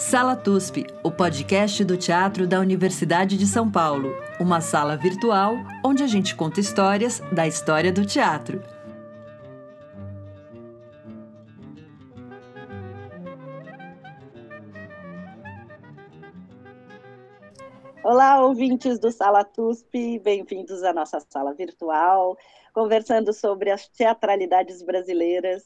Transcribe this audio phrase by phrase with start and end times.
[0.00, 4.14] Sala TUSP, o podcast do teatro da Universidade de São Paulo.
[4.40, 8.62] Uma sala virtual onde a gente conta histórias da história do teatro.
[18.02, 22.38] Olá, ouvintes do Sala TUSP, bem-vindos à nossa sala virtual,
[22.72, 25.62] conversando sobre as teatralidades brasileiras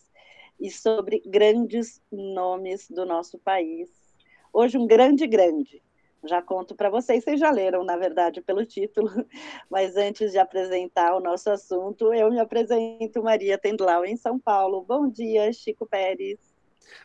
[0.61, 4.04] e sobre grandes nomes do nosso país
[4.55, 5.83] Hoje, um grande, grande.
[6.23, 9.11] Já conto para vocês, vocês já leram, na verdade, pelo título,
[9.69, 14.85] mas antes de apresentar o nosso assunto, eu me apresento Maria Tendlau, em São Paulo.
[14.87, 16.39] Bom dia, Chico Pérez.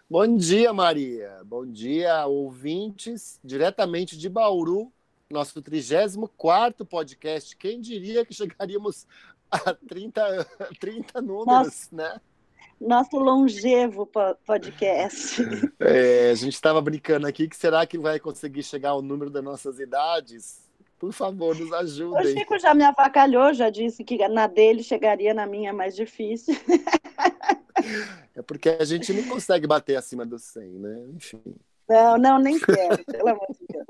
[0.07, 1.41] Bom dia, Maria.
[1.43, 4.93] Bom dia, ouvintes, diretamente de Bauru,
[5.31, 7.57] nosso 34 podcast.
[7.57, 9.07] Quem diria que chegaríamos
[9.49, 10.45] a 30,
[10.79, 11.95] 30 números, Nossa.
[11.95, 12.21] né?
[12.79, 14.09] Nosso longevo
[14.45, 15.41] podcast.
[15.79, 19.43] É, a gente estava brincando aqui que será que vai conseguir chegar ao número das
[19.43, 20.67] nossas idades?
[20.97, 22.33] Por favor, nos ajudem.
[22.33, 26.55] O Chico já me avacalhou, já disse que na dele chegaria, na minha mais difícil.
[28.35, 31.05] É porque a gente não consegue bater acima dos 100, né?
[31.15, 31.41] Enfim.
[31.87, 33.85] Não, não, nem quero, pelo amor de Deus.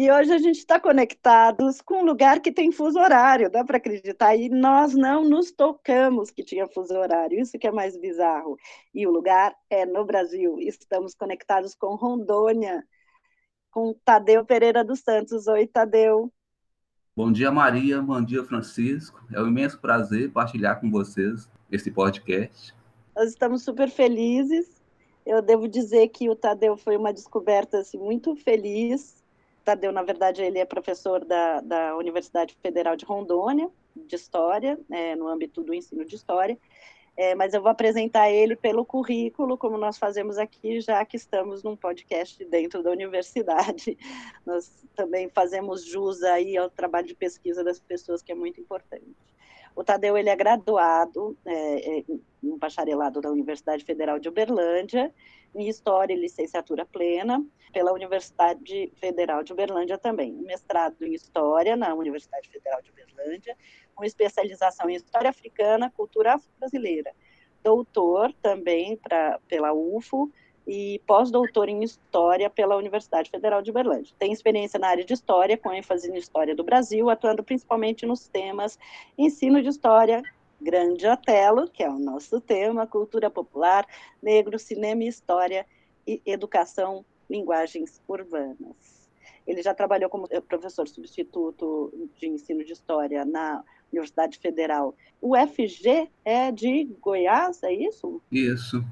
[0.00, 3.78] E hoje a gente está conectados com um lugar que tem fuso horário, dá para
[3.78, 4.36] acreditar?
[4.36, 8.56] E nós não nos tocamos que tinha fuso horário, isso que é mais bizarro.
[8.94, 10.54] E o lugar é no Brasil.
[10.60, 12.86] Estamos conectados com Rondônia,
[13.72, 15.48] com Tadeu Pereira dos Santos.
[15.48, 16.32] Oi, Tadeu.
[17.16, 18.00] Bom dia, Maria.
[18.00, 19.20] Bom dia, Francisco.
[19.32, 22.72] É um imenso prazer partilhar com vocês esse podcast.
[23.16, 24.80] Nós estamos super felizes.
[25.26, 29.17] Eu devo dizer que o Tadeu foi uma descoberta assim, muito feliz
[29.68, 35.14] Tadeu, na verdade, ele é professor da, da Universidade Federal de Rondônia, de História, é,
[35.14, 36.58] no âmbito do ensino de História,
[37.14, 41.62] é, mas eu vou apresentar ele pelo currículo, como nós fazemos aqui, já que estamos
[41.62, 43.98] num podcast dentro da universidade.
[44.46, 49.27] Nós também fazemos jus aí ao trabalho de pesquisa das pessoas, que é muito importante.
[49.78, 52.04] O Tadeu ele é graduado é, é,
[52.42, 55.14] no bacharelado da Universidade Federal de Uberlândia,
[55.54, 60.32] em História e Licenciatura Plena, pela Universidade Federal de Uberlândia também.
[60.32, 63.56] Mestrado em História na Universidade Federal de Uberlândia,
[63.94, 67.14] com especialização em História Africana, Cultura Afro-Brasileira.
[67.62, 70.28] Doutor também pra, pela UFO,
[70.68, 74.14] e pós-doutor em História pela Universidade Federal de Uberlândia.
[74.18, 78.28] Tem experiência na área de História, com ênfase em História do Brasil, atuando principalmente nos
[78.28, 78.78] temas
[79.16, 80.22] ensino de História,
[80.60, 83.86] Grande Otelo, que é o nosso tema, cultura popular,
[84.22, 85.64] negro, cinema e história,
[86.06, 89.08] e educação, linguagens urbanas.
[89.46, 94.94] Ele já trabalhou como professor substituto de ensino de História na Universidade Federal.
[95.18, 98.20] O FG é de Goiás, é isso?
[98.30, 98.84] Isso.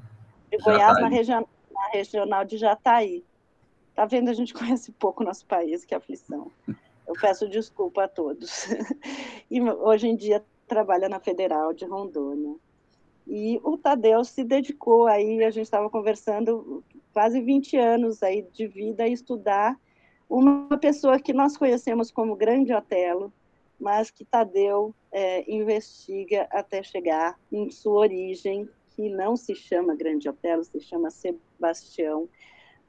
[0.49, 3.23] De Goiás, na região na regional de Jataí.
[3.95, 4.29] Tá vendo?
[4.29, 6.51] A gente conhece pouco nosso país, que aflição.
[7.07, 8.67] Eu peço desculpa a todos.
[9.49, 12.53] E hoje em dia trabalha na Federal de Rondônia.
[13.25, 16.83] E o Tadeu se dedicou aí, a gente estava conversando,
[17.13, 19.79] quase 20 anos aí de vida a estudar
[20.29, 23.31] uma pessoa que nós conhecemos como Grande Otelo,
[23.79, 30.27] mas que Tadeu é, investiga até chegar em sua origem, que não se chama Grande
[30.27, 31.09] Otelo, se chama
[31.57, 32.29] Sebastião.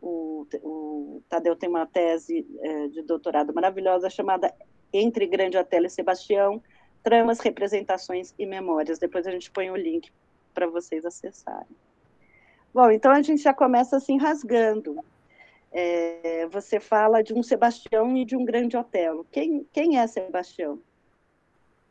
[0.01, 4.55] O, o Tadeu tem uma tese é, de doutorado maravilhosa chamada
[4.93, 6.63] Entre Grande Otelo e Sebastião,
[7.03, 8.99] Tramas, Representações e Memórias.
[8.99, 10.13] Depois a gente põe o link
[10.55, 11.77] para vocês acessarem.
[12.73, 15.03] Bom, então a gente já começa assim rasgando.
[15.73, 19.27] É, você fala de um Sebastião e de um Grande Otelo.
[19.33, 20.79] Quem, quem é Sebastião?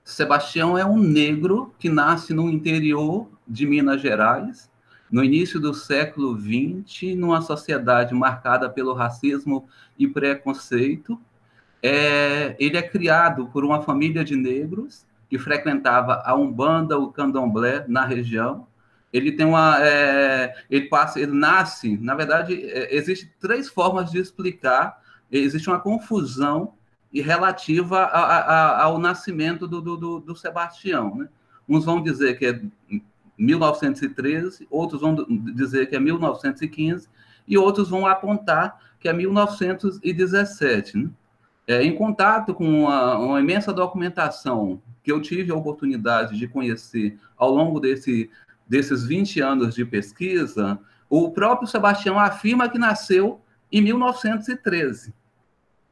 [0.04, 4.70] Sebastião é um negro que nasce no interior de Minas Gerais,
[5.12, 9.68] no início do século XX, numa sociedade marcada pelo racismo
[9.98, 11.20] e preconceito.
[11.82, 17.86] É, ele é criado por uma família de negros que frequentava a Umbanda, o Candomblé,
[17.88, 18.68] na região.
[19.12, 21.98] Ele tem uma, é, ele passa, ele nasce.
[21.98, 25.02] Na verdade, é, existe três formas de explicar.
[25.32, 26.74] Existe uma confusão
[27.12, 31.16] e relativa a, a, ao nascimento do, do, do Sebastião.
[31.16, 31.30] Né?
[31.68, 32.62] Uns vão dizer que é
[33.38, 35.16] 1913, outros vão
[35.54, 37.08] dizer que é 1915,
[37.48, 40.98] e outros vão apontar que é 1917.
[40.98, 41.10] Né?
[41.68, 47.18] É, em contato com uma, uma, imensa documentação que eu tive a oportunidade de conhecer
[47.38, 48.30] ao longo desse,
[48.68, 50.80] desses 20 anos de pesquisa,
[51.10, 53.42] o próprio Sebastião afirma que nasceu
[53.72, 55.14] em 1913.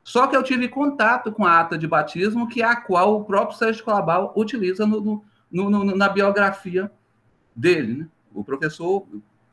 [0.03, 3.23] Só que eu tive contato com a ata de batismo, que é a qual o
[3.25, 6.91] próprio Sérgio Colabal utiliza no, no, no, na biografia
[7.55, 7.99] dele.
[7.99, 8.07] Né?
[8.33, 9.05] O professor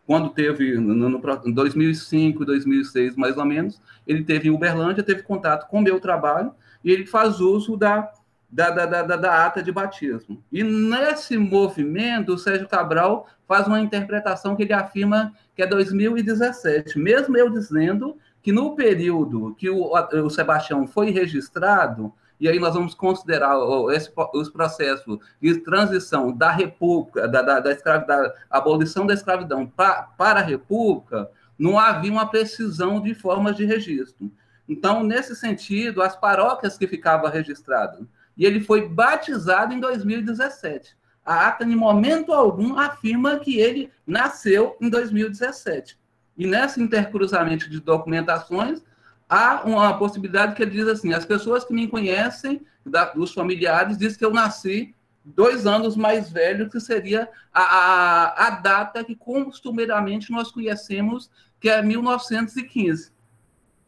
[0.07, 5.23] quando teve, no, no, em 2005, 2006, mais ou menos, ele teve em Uberlândia, teve
[5.23, 6.53] contato com o meu trabalho,
[6.85, 8.13] e ele faz uso da,
[8.51, 10.43] da, da, da, da ata de batismo.
[10.51, 16.99] E nesse movimento, o Sérgio Cabral faz uma interpretação que ele afirma que é 2017,
[16.99, 19.93] mesmo eu dizendo que no período que o,
[20.25, 23.57] o Sebastião foi registrado, e aí nós vamos considerar
[23.93, 30.03] esse, os processos de transição da República, da, da, da, da abolição da escravidão pra,
[30.19, 34.29] para a República, não havia uma precisão de formas de registro.
[34.69, 38.05] Então, nesse sentido, as paróquias que ficavam registradas.
[38.37, 40.97] E ele foi batizado em 2017.
[41.25, 45.97] A ata, em momento algum, afirma que ele nasceu em 2017.
[46.37, 48.83] E nesse intercruzamento de documentações,
[49.29, 53.97] há uma possibilidade que ele diz assim: as pessoas que me conhecem, da, dos familiares,
[53.97, 59.15] diz que eu nasci dois anos mais velho, que seria a, a, a data que
[59.15, 61.31] costumeiramente nós conhecemos,
[61.61, 63.13] que é 1915.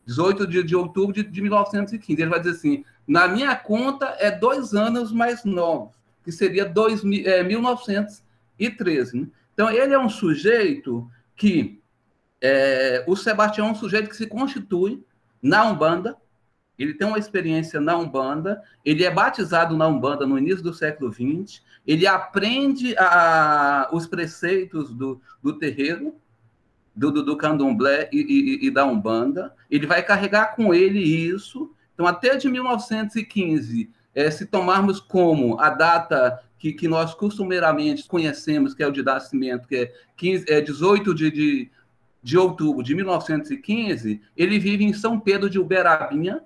[0.06, 2.20] 18 de, de outubro de, de 1915.
[2.20, 5.92] Ele vai dizer assim: na minha conta é dois anos mais novo,
[6.22, 9.20] que seria dois, é, 1913.
[9.20, 9.26] Né?
[9.52, 11.80] Então, ele é um sujeito que.
[12.46, 15.02] É, o Sebastião é um sujeito que se constitui
[15.44, 16.16] na Umbanda,
[16.78, 21.12] ele tem uma experiência na Umbanda, ele é batizado na Umbanda no início do século
[21.12, 26.14] XX, ele aprende a, os preceitos do, do terreiro,
[26.96, 31.70] do, do, do candomblé e, e, e, da Umbanda, ele vai carregar com ele isso.
[31.92, 38.72] Então, até de 1915, é, se tomarmos como a data que, que nós costumeiramente conhecemos,
[38.72, 41.70] que é o de nascimento, que é, 15, é 18 de, de
[42.24, 46.42] de outubro de 1915, ele vive em São Pedro de Uberabinha,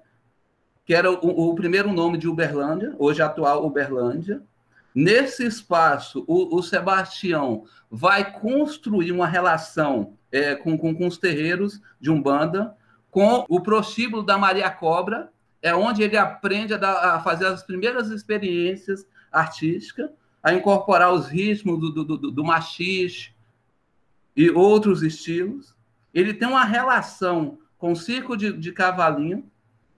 [0.85, 4.43] que era o, o primeiro nome de Uberlândia, hoje atual Uberlândia.
[4.93, 11.81] Nesse espaço, o, o Sebastião vai construir uma relação é, com, com, com, os terreiros
[12.01, 12.75] de Umbanda,
[13.09, 15.31] com o prostíbulo da Maria Cobra,
[15.63, 20.11] é onde ele aprende a, dar, a fazer as primeiras experiências artísticas,
[20.43, 23.31] a incorporar os ritmos do, do, do, do machixe,
[24.39, 25.75] e outros estilos.
[26.15, 29.45] Ele tem uma relação com o circo de, de cavalinho,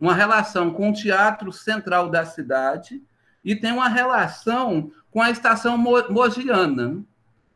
[0.00, 3.02] uma relação com o teatro central da cidade
[3.44, 7.04] e tem uma relação com a estação mogiana.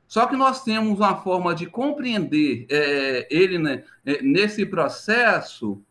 [0.07, 5.83] Só que nós temos uma forma de compreender é, ele né, é, nesse processo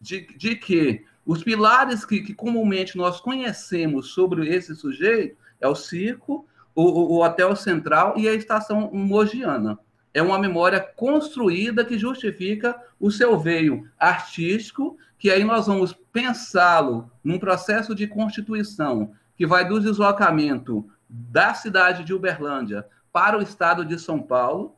[0.00, 5.74] de, de que os pilares que, que, comumente nós conhecemos sobre esse sujeito é o
[5.74, 9.76] circo, o, o hotel central e a estação mogiana
[10.16, 17.10] é uma memória construída que justifica o seu veio artístico, que aí nós vamos pensá-lo
[17.22, 23.84] num processo de constituição que vai do deslocamento da cidade de Uberlândia para o estado
[23.84, 24.74] de São Paulo.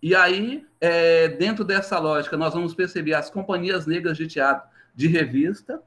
[0.00, 5.08] E aí, é, dentro dessa lógica, nós vamos perceber as companhias negras de teatro de
[5.08, 5.82] revista,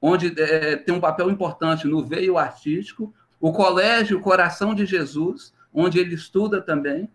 [0.00, 5.98] onde é, tem um papel importante no veio artístico, o Colégio Coração de Jesus, onde
[5.98, 7.10] ele estuda também,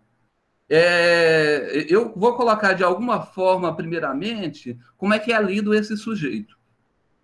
[0.74, 6.56] é, eu vou colocar de alguma forma, primeiramente, como é que é lido esse sujeito.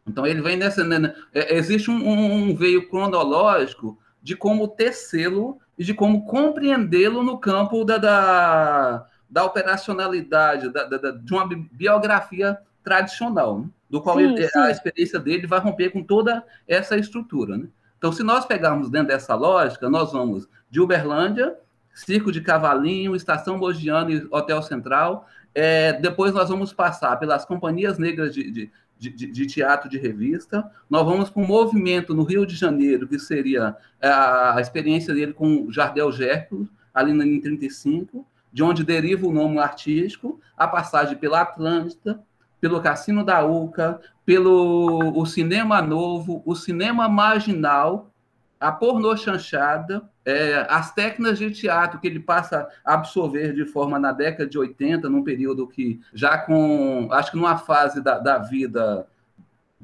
[0.06, 0.84] Então, ele vem nessa.
[0.84, 7.22] Né, né é, existe um, um, veio cronológico de como tecê-lo e de como compreendê-lo
[7.22, 13.70] no campo da, da, da operacionalidade, da, da, de uma biografia tradicional, né?
[13.88, 14.58] do qual sim, ele, sim.
[14.58, 17.56] a experiência dele vai romper com toda essa estrutura.
[17.56, 17.66] Né?
[17.96, 21.56] Então, se nós pegarmos dentro dessa lógica, nós vamos de Uberlândia
[21.98, 25.26] Circo de Cavalinho, Estação Bogiano e Hotel Central.
[25.52, 30.70] É, depois nós vamos passar pelas companhias negras de, de, de, de teatro de revista.
[30.88, 35.32] Nós vamos para um movimento no Rio de Janeiro, que seria a, a experiência dele
[35.32, 41.40] com Jardel Gerco, ali em 35, de onde deriva o nome artístico, a passagem pela
[41.40, 42.22] Atlântida,
[42.60, 48.12] pelo Cassino da Uca, pelo o Cinema Novo, o Cinema Marginal,
[48.60, 53.98] a pornô chanchada, é, as técnicas de teatro que ele passa a absorver de forma
[53.98, 58.36] na década de 80, num período que já com, acho que numa fase da, da
[58.36, 59.08] vida,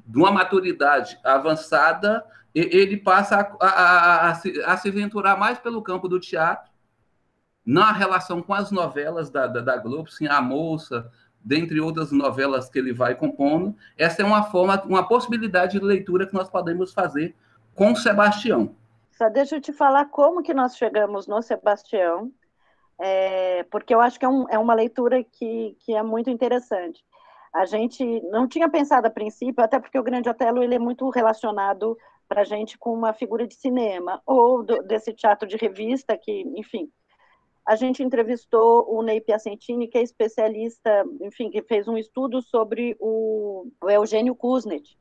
[0.06, 2.22] de uma maturidade avançada,
[2.54, 6.70] ele passa a, a, a, se, a se aventurar mais pelo campo do teatro,
[7.64, 11.10] na relação com as novelas da, da, da Globo, sim, A Moça,
[11.42, 13.74] dentre outras novelas que ele vai compondo.
[13.96, 17.34] Essa é uma forma, uma possibilidade de leitura que nós podemos fazer
[17.74, 18.76] com Sebastião.
[19.16, 22.32] Só deixa eu te falar como que nós chegamos no Sebastião,
[23.00, 27.04] é, porque eu acho que é, um, é, uma leitura que, que é muito interessante.
[27.52, 31.08] A gente não tinha pensado a princípio, até porque o Grande Otelo ele é muito
[31.10, 31.96] relacionado
[32.28, 36.42] para a gente com uma figura de cinema, ou do, desse teatro de revista, que,
[36.56, 36.90] enfim.
[37.64, 42.96] a gente entrevistou o Ney Piacentini, que é especialista, enfim, que fez um estudo sobre
[42.98, 44.98] o, o Eugênio Kuznet.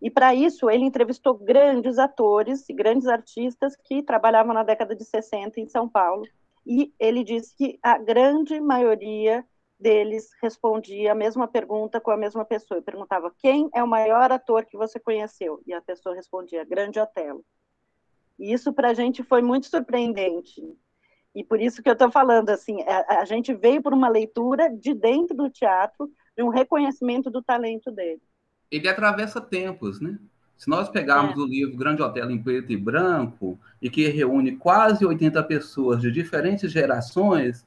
[0.00, 5.04] E para isso ele entrevistou grandes atores e grandes artistas que trabalhavam na década de
[5.04, 6.24] 60 em São Paulo.
[6.66, 9.44] E ele disse que a grande maioria
[9.78, 12.78] deles respondia a mesma pergunta com a mesma pessoa.
[12.78, 16.98] Eu perguntava: "Quem é o maior ator que você conheceu?" E a pessoa respondia: "Grande
[16.98, 17.44] Otelo".
[18.38, 20.62] E isso para a gente foi muito surpreendente,
[21.36, 24.70] e por isso que eu estou falando, assim, a, a, gente veio por uma leitura
[24.70, 28.22] de dentro do teatro, de um reconhecimento do talento dele.
[28.70, 30.18] Ele atravessa tempos, né?
[30.56, 31.40] Se nós pegarmos é.
[31.40, 36.10] o livro Grande Hotel em Preto e Branco, e que reúne quase 80 pessoas de
[36.10, 37.66] diferentes gerações,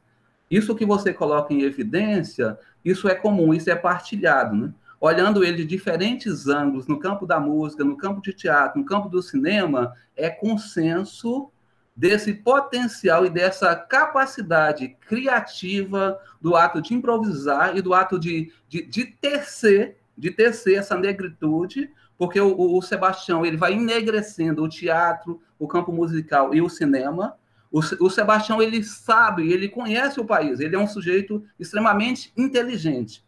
[0.49, 4.73] isso que você coloca em evidência, isso é comum, isso é partilhado, né?
[4.99, 9.07] Olhando ele de diferentes ângulos, no campo da música, no campo de teatro, no campo
[9.07, 11.49] do cinema, é consenso
[11.95, 18.85] desse potencial e dessa capacidade criativa do ato de improvisar e do ato de, de,
[18.85, 25.41] de tecer, de tecer essa negritude, porque o, o Sebastião ele vai enegrecendo o teatro,
[25.57, 27.37] o campo musical e o cinema.
[27.71, 33.23] O, o Sebastião ele sabe, ele conhece o país, ele é um sujeito extremamente inteligente.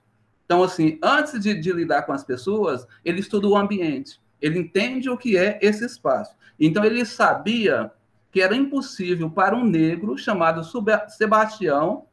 [0.46, 5.10] Então, assim, antes de, de lidar com as pessoas, ele estuda o ambiente, ele entende
[5.10, 6.36] o que é esse espaço.
[6.60, 7.90] Então, ele sabia
[8.30, 10.62] que era impossível para um negro chamado
[11.08, 12.06] Sebastião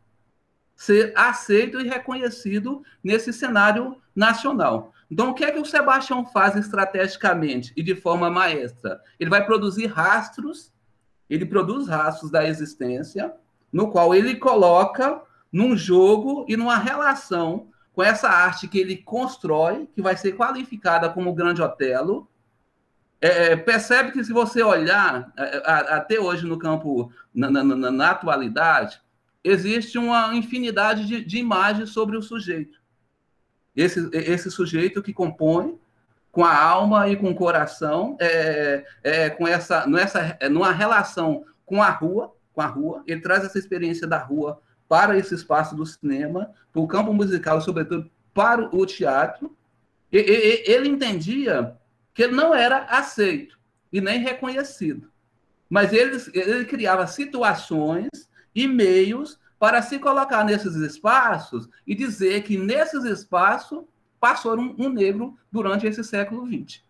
[0.76, 4.92] ser aceito e reconhecido nesse cenário nacional.
[5.10, 9.00] Então, o que é que o Sebastião faz estrategicamente e de forma maestra?
[9.18, 10.72] Ele vai produzir rastros,
[11.30, 13.32] ele produz rastros da existência,
[13.72, 15.22] no qual ele coloca
[15.52, 21.08] num jogo e numa relação com essa arte que ele constrói, que vai ser qualificada
[21.08, 22.28] como Grande Otelo,
[23.20, 25.62] é, é, percebe que se você olhar é, é,
[25.94, 29.00] até hoje no campo, na, na, na, na atualidade,
[29.42, 32.77] existe uma infinidade de, de, imagens sobre o sujeito.
[33.78, 35.78] Esse, esse sujeito que compõe
[36.32, 41.80] com a alma e com o coração, é, é, com essa, nessa, numa relação com
[41.80, 45.86] a rua, com a rua, ele traz essa experiência da rua para esse espaço do
[45.86, 49.56] cinema, para o campo musical, sobretudo para o teatro.
[50.10, 51.76] E, e, ele entendia
[52.12, 53.56] que ele não era aceito
[53.92, 55.08] e nem reconhecido.
[55.70, 58.08] Mas ele, ele criava situações
[58.52, 63.84] e meios para se colocar nesses espaços e dizer que nesses espaços
[64.20, 66.80] passou um, um negro durante esse século XX.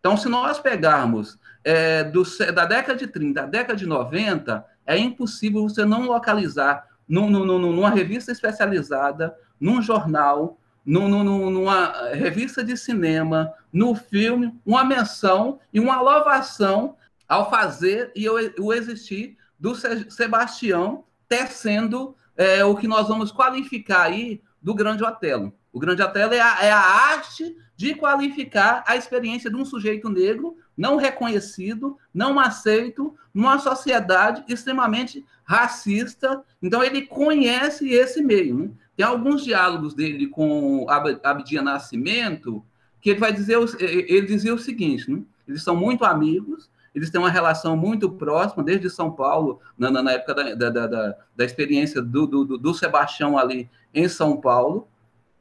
[0.00, 2.22] Então, se nós pegarmos é, do,
[2.54, 7.58] da década de 30 à década de 90, é impossível você não localizar num, num,
[7.58, 16.00] numa revista especializada, num jornal, numa revista de cinema, no filme, uma menção e uma
[16.00, 16.96] louvação
[17.28, 24.40] ao fazer e o existir do Sebastião tecendo é, o que nós vamos qualificar aí
[24.60, 25.52] do Grande Otelo.
[25.72, 30.08] O Grande Otelo é a, é a arte de qualificar a experiência de um sujeito
[30.08, 36.42] negro não reconhecido, não aceito, numa sociedade extremamente racista.
[36.62, 38.58] Então, ele conhece esse meio.
[38.58, 38.70] Né?
[38.96, 40.86] Tem alguns diálogos dele com
[41.22, 42.64] Abdia Nascimento
[43.00, 45.22] que ele vai dizer, ele dizia o seguinte, né?
[45.46, 50.12] eles são muito amigos, eles têm uma relação muito próxima, desde São Paulo, na, na
[50.12, 54.88] época da, da, da, da experiência do, do, do, Sebastião ali em São Paulo,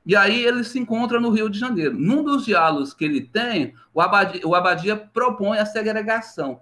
[0.06, 1.98] e aí ele se encontra no Rio de Janeiro.
[1.98, 6.60] Num dos diálogos que ele tem, o Abadia, o Abadia propõe a segregação.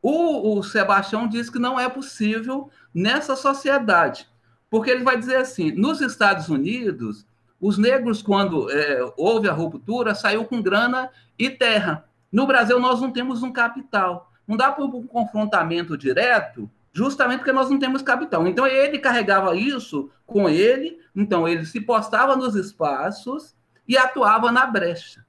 [0.00, 4.28] O, o Sebastião diz que não é possível nessa sociedade,
[4.70, 7.26] porque ele vai dizer assim: nos Estados Unidos,
[7.60, 12.04] os negros, quando é, houve a ruptura, saiu com grana e terra.
[12.30, 14.30] No Brasil, nós não temos um capital.
[14.46, 18.46] Não dá para um confrontamento direto, justamente porque nós não temos capital.
[18.46, 23.54] Então, ele carregava isso com ele, então, ele se postava nos espaços
[23.86, 25.24] e atuava na brecha.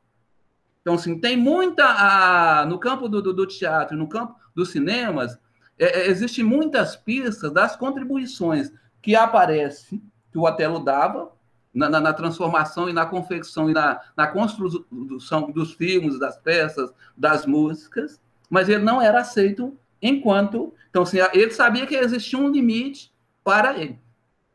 [0.82, 2.66] Então, assim, tem muita.
[2.66, 5.38] No campo do, do, do teatro, no campo dos cinemas,
[5.78, 8.72] é, é existem muitas pistas das contribuições
[9.02, 11.32] que aparece, que o Otelo dava,
[11.74, 16.92] na, na, na, transformação e na confecção e na, na construção dos filmes, das peças,
[17.16, 20.74] das músicas, mas ele não era aceito enquanto.
[20.89, 23.12] Então, assim, ele sabia que existia um limite
[23.44, 24.00] para ele.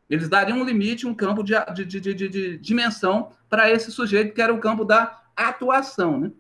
[0.08, 4.34] Eles dariam um limite, um campo de, de, de, de, de dimensão para esse sujeito,
[4.34, 6.20] que era o campo da atuação.
[6.20, 6.30] Né?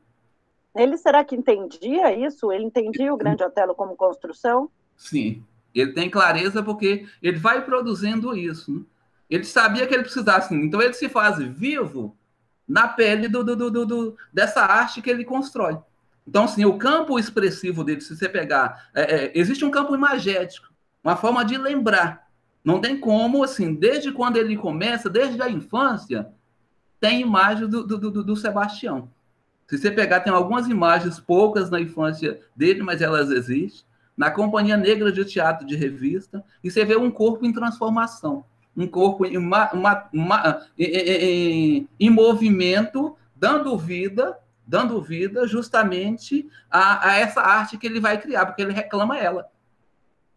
[0.74, 2.52] Ele será que entendia isso?
[2.52, 4.70] Ele entendia o Grande Otelo como construção?
[4.96, 5.42] Sim,
[5.74, 8.72] ele tem clareza porque ele vai produzindo isso.
[8.72, 8.84] Né?
[9.30, 10.54] Ele sabia que ele precisasse.
[10.54, 12.14] Então ele se faz vivo
[12.68, 15.78] na pele do, do, do, do, dessa arte que ele constrói.
[16.26, 20.72] Então, assim, o campo expressivo dele, se você pegar, é, é, existe um campo imagético,
[21.02, 22.28] uma forma de lembrar.
[22.64, 26.28] Não tem como, assim, desde quando ele começa, desde a infância,
[27.00, 29.10] tem imagem do, do, do, do Sebastião.
[29.66, 33.84] Se você pegar, tem algumas imagens, poucas na infância dele, mas elas existem.
[34.16, 38.44] Na Companhia Negra de Teatro de Revista, e você vê um corpo em transformação.
[38.76, 39.70] Um corpo em, uma,
[40.78, 44.38] em, em movimento, dando vida,
[44.72, 49.50] dando vida justamente a, a essa arte que ele vai criar, porque ele reclama ela.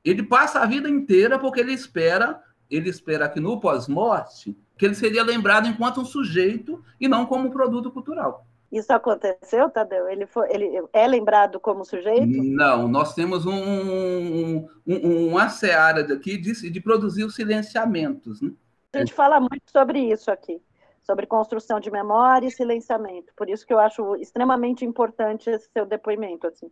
[0.04, 4.94] Ele passa a vida inteira porque ele espera, ele espera que no pós-morte, que ele
[4.94, 8.46] seria lembrado enquanto um sujeito e não como um produto cultural.
[8.70, 10.10] Isso aconteceu, Tadeu?
[10.10, 12.26] Ele, foi, ele é lembrado como sujeito?
[12.26, 18.42] Não, nós temos um, um, um, uma seara aqui de, de produzir os silenciamentos.
[18.42, 18.52] Né?
[18.92, 20.62] A gente fala muito sobre isso aqui,
[21.06, 23.34] sobre construção de memória e silenciamento.
[23.36, 26.48] Por isso que eu acho extremamente importante esse seu depoimento.
[26.48, 26.72] Assim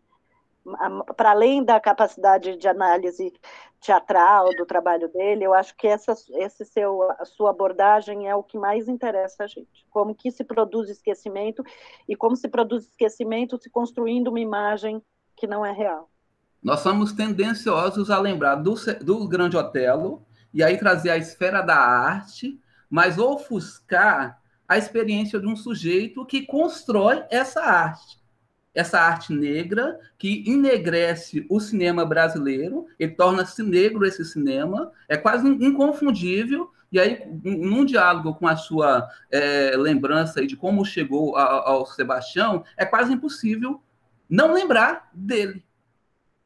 [1.15, 3.33] para além da capacidade de análise
[3.81, 8.43] teatral do trabalho dele, eu acho que essa esse seu, a sua abordagem é o
[8.43, 9.85] que mais interessa a gente.
[9.89, 11.63] Como que se produz esquecimento
[12.07, 15.01] e como se produz esquecimento se construindo uma imagem
[15.35, 16.09] que não é real.
[16.61, 21.75] Nós somos tendenciosos a lembrar do, do Grande Otelo e aí trazer a esfera da
[21.75, 22.57] arte,
[22.93, 28.21] mas ofuscar a experiência de um sujeito que constrói essa arte
[28.75, 35.47] essa arte negra que enegrece o cinema brasileiro, ele torna-se negro esse cinema, é quase
[35.47, 36.71] inconfundível.
[36.91, 42.83] E aí, num diálogo com a sua é, lembrança de como chegou ao, Sebastião, é
[42.83, 43.79] quase impossível
[44.27, 45.63] não lembrar dele,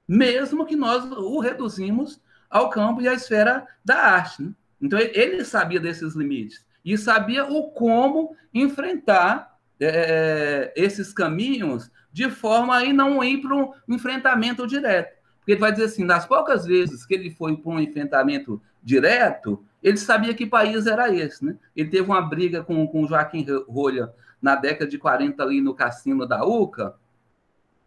[0.06, 4.44] mesmo que nós o reduzimos ao campo e à esfera da arte.
[4.44, 4.52] Né?
[4.82, 12.78] Então, ele sabia desses limites e sabia o como enfrentar é, esses caminhos de forma
[12.78, 15.18] a não ir para um enfrentamento direto.
[15.40, 19.64] Porque ele vai dizer assim, nas poucas vezes que ele foi para um enfrentamento direto,
[19.84, 21.56] ele sabia que país era esse, né?
[21.76, 24.12] Ele teve uma briga com, com Joaquim Rolha
[24.42, 26.96] na década de 40 ali no cassino da UCA,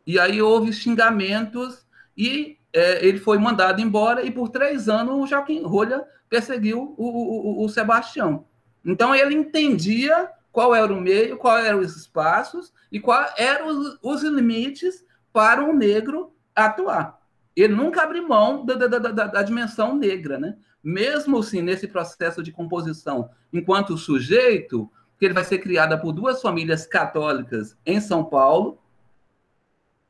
[0.07, 5.26] e aí houve xingamentos e é, ele foi mandado embora e por três anos o
[5.26, 8.44] Joaquim Rolha perseguiu o, o, o Sebastião.
[8.85, 13.98] Então ele entendia qual era o meio, qual eram os espaços e quais eram os,
[14.02, 17.20] os limites para um negro atuar.
[17.54, 20.56] Ele nunca abre mão da, da, da, da, dimensão negra, né?
[20.83, 26.40] Mesmo assim, nesse processo de composição, enquanto sujeito, que ele vai ser criada por duas
[26.40, 28.78] famílias católicas em São Paulo,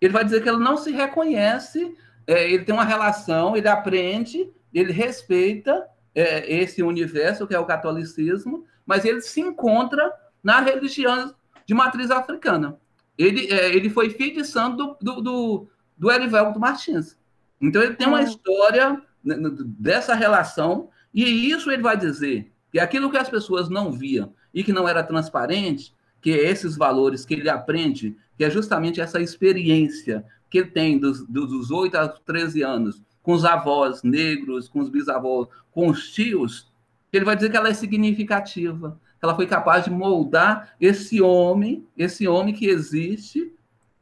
[0.01, 1.97] ele vai dizer que ele não se reconhece,
[2.31, 7.67] é, ele tem uma relação, ele aprende, ele respeita é, esse universo que é o
[7.67, 11.35] catolicismo, mas ele se encontra na religião
[11.67, 12.79] de matriz africana.
[13.19, 15.67] Ele, é, ele foi filho de santo do, do,
[15.99, 17.19] do Erivelto Martins.
[17.61, 18.23] Então, ele tem uma ah.
[18.23, 24.33] história dessa relação, e isso ele vai dizer que aquilo que as pessoas não viam
[24.55, 29.01] e que não era transparente, que é esses valores que ele aprende, que é justamente
[29.01, 34.69] essa experiência que ele tem dos, dos 8 aos 13 anos, com os avós negros,
[34.69, 36.71] com os bisavós, com os tios,
[37.13, 42.27] ele vai dizer que ela é significativa, ela foi capaz de moldar esse homem, esse
[42.27, 43.53] homem que existe,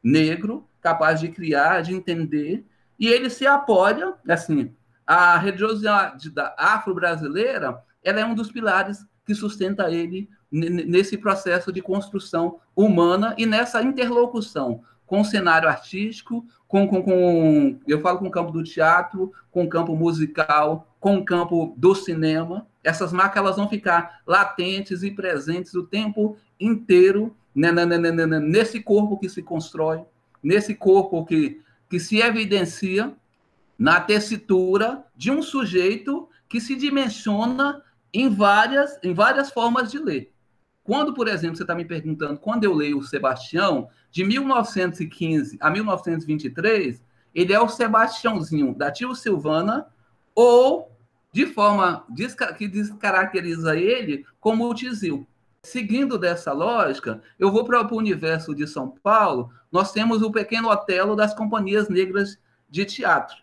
[0.02, 2.64] negro, capaz de criar, de entender,
[2.98, 4.72] e ele se apoia, assim,
[5.06, 12.58] a religiosidade afro-brasileira, ela é um dos pilares que sustenta ele nesse processo de construção
[12.74, 18.30] humana e nessa interlocução com o cenário artístico, com, com, com, eu falo com o
[18.30, 22.66] campo do teatro, com o campo musical, com o campo do cinema.
[22.84, 28.80] Essas marcas elas vão ficar latentes e presentes o tempo inteiro né, né, né, nesse
[28.82, 30.04] corpo que se constrói,
[30.42, 33.12] nesse corpo que, que se evidencia
[33.78, 40.30] na tessitura de um sujeito que se dimensiona em várias, em várias formas de ler.
[40.84, 45.70] Quando, por exemplo, você está me perguntando, quando eu leio o Sebastião, de 1915 a
[45.70, 47.02] 1923,
[47.34, 49.86] ele é o Sebastiãozinho da Tio Silvana,
[50.34, 50.92] ou
[51.32, 52.06] de forma
[52.56, 55.26] que descaracteriza ele como o Tizil.
[55.62, 60.68] Seguindo dessa lógica, eu vou para o universo de São Paulo, nós temos o Pequeno
[60.68, 62.38] Otelo das companhias negras
[62.70, 63.36] de teatro.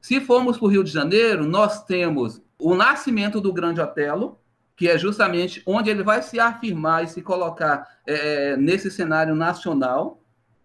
[0.00, 4.38] Se formos para o Rio de Janeiro, nós temos o nascimento do Grande Otelo,
[4.76, 10.20] que é justamente onde ele vai se afirmar e se colocar é, nesse cenário nacional,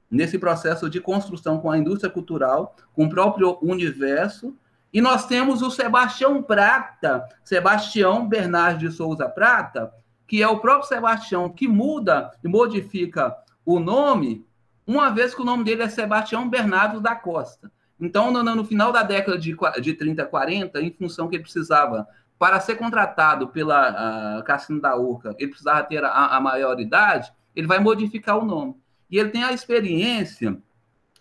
[0.09, 4.55] nesse processo de construção com a indústria cultural, com o próprio universo.
[4.91, 9.93] E nós temos o Sebastião Prata, Sebastião Bernardo de Souza Prata,
[10.27, 14.45] que é o próprio Sebastião que muda e modifica o nome,
[14.85, 17.71] uma vez que o nome dele é Sebastião Bernardo da Costa.
[17.99, 22.07] Então, no, no final da década de, de 30, 40, em função que ele precisava
[22.39, 27.79] para ser contratado pela Cassino da Urca, ele precisava ter a, a maioridade, ele vai
[27.79, 28.81] modificar o nome.
[29.11, 30.57] E ele tem a experiência,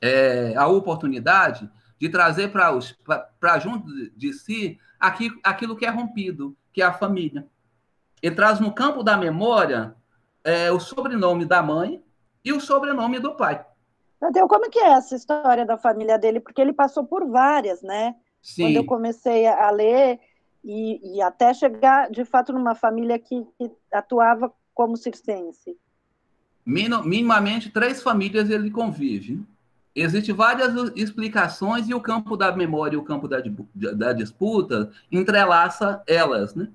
[0.01, 6.81] é, a oportunidade de trazer para junto de si aqui, aquilo que é rompido, que
[6.81, 7.49] é a família.
[8.23, 9.97] Ele traz no campo da memória
[10.45, 12.01] é, o sobrenome da mãe
[12.45, 13.65] e o sobrenome do pai.
[14.23, 16.39] Então, como que é essa história da família dele?
[16.39, 18.15] Porque ele passou por várias, né?
[18.41, 18.63] Sim.
[18.63, 20.21] Quando eu comecei a ler
[20.64, 25.77] e, e até chegar, de fato, numa família que, que atuava como circense.
[26.64, 29.42] Minimamente, três famílias ele convive.
[29.94, 33.42] Existem várias explicações e o campo da memória e o campo da,
[33.94, 36.68] da disputa entrelaça elas, né?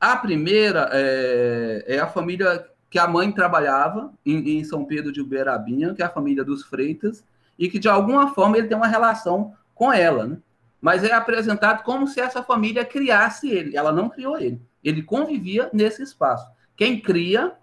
[0.00, 5.20] A primeira é, é, a família que a mãe trabalhava em, em, São Pedro de
[5.20, 7.24] Uberabinha, que é a família dos Freitas,
[7.58, 10.38] e que de alguma forma ele tem uma relação com ela, né?
[10.80, 13.76] Mas é apresentado como se essa família criasse ele.
[13.76, 14.60] Ela não criou ele.
[14.84, 16.50] Ele convivia nesse espaço.
[16.76, 17.56] Quem cria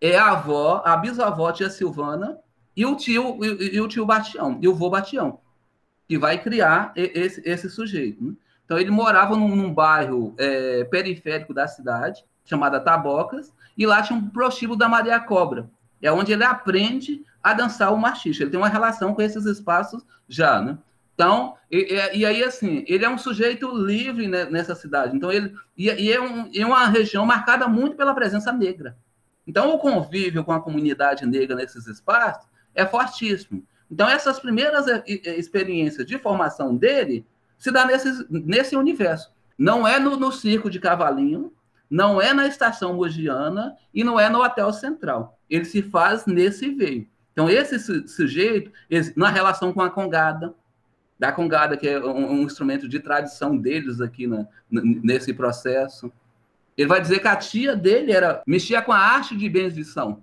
[0.00, 2.38] é a avó, a bisavó tia Silvana
[2.76, 5.40] e o tio e, e o tio Batião, e o vô Batião,
[6.06, 8.22] que vai criar esse, esse sujeito.
[8.22, 8.34] Né?
[8.64, 14.18] Então, ele morava num, num bairro é, periférico da cidade, chamada Tabocas, e lá tinha
[14.18, 15.70] um prostíbulo da Maria Cobra.
[16.02, 18.42] É onde ele aprende a dançar o machixe.
[18.42, 20.78] Ele tem uma relação com esses espaços já, né?
[21.16, 25.16] Então, e, e aí, assim, ele é um sujeito livre né, nessa cidade.
[25.16, 28.98] Então, ele e, e é, um, é uma região marcada muito pela presença negra.
[29.46, 33.64] Então, o convívio com a comunidade negra nesses espaços é fortíssimo.
[33.90, 35.02] Então, essas primeiras é,
[35.38, 37.24] experiências de formação dele
[37.56, 39.32] se dá nesse, nesse universo.
[39.56, 41.50] Não é no, no circo de cavalinho,
[41.88, 45.38] não é na estação mogiana e não é no hotel central.
[45.48, 47.08] Ele se faz nesse veio.
[47.32, 48.70] Então, esse sujeito,
[49.14, 50.54] na relação com a congada,
[51.18, 56.12] da congada, que é um, um instrumento de tradição deles aqui na, nesse processo,
[56.76, 60.22] ele vai dizer que a tia dele era mexia com a arte de bendição.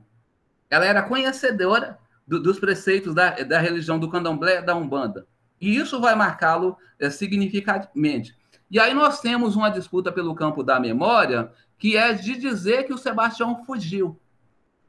[0.69, 5.25] Ela era conhecedora do, dos preceitos da, da religião do candomblé da Umbanda.
[5.60, 8.36] E isso vai marcá-lo é, significativamente.
[8.69, 12.93] E aí nós temos uma disputa pelo campo da memória, que é de dizer que
[12.93, 14.19] o Sebastião fugiu.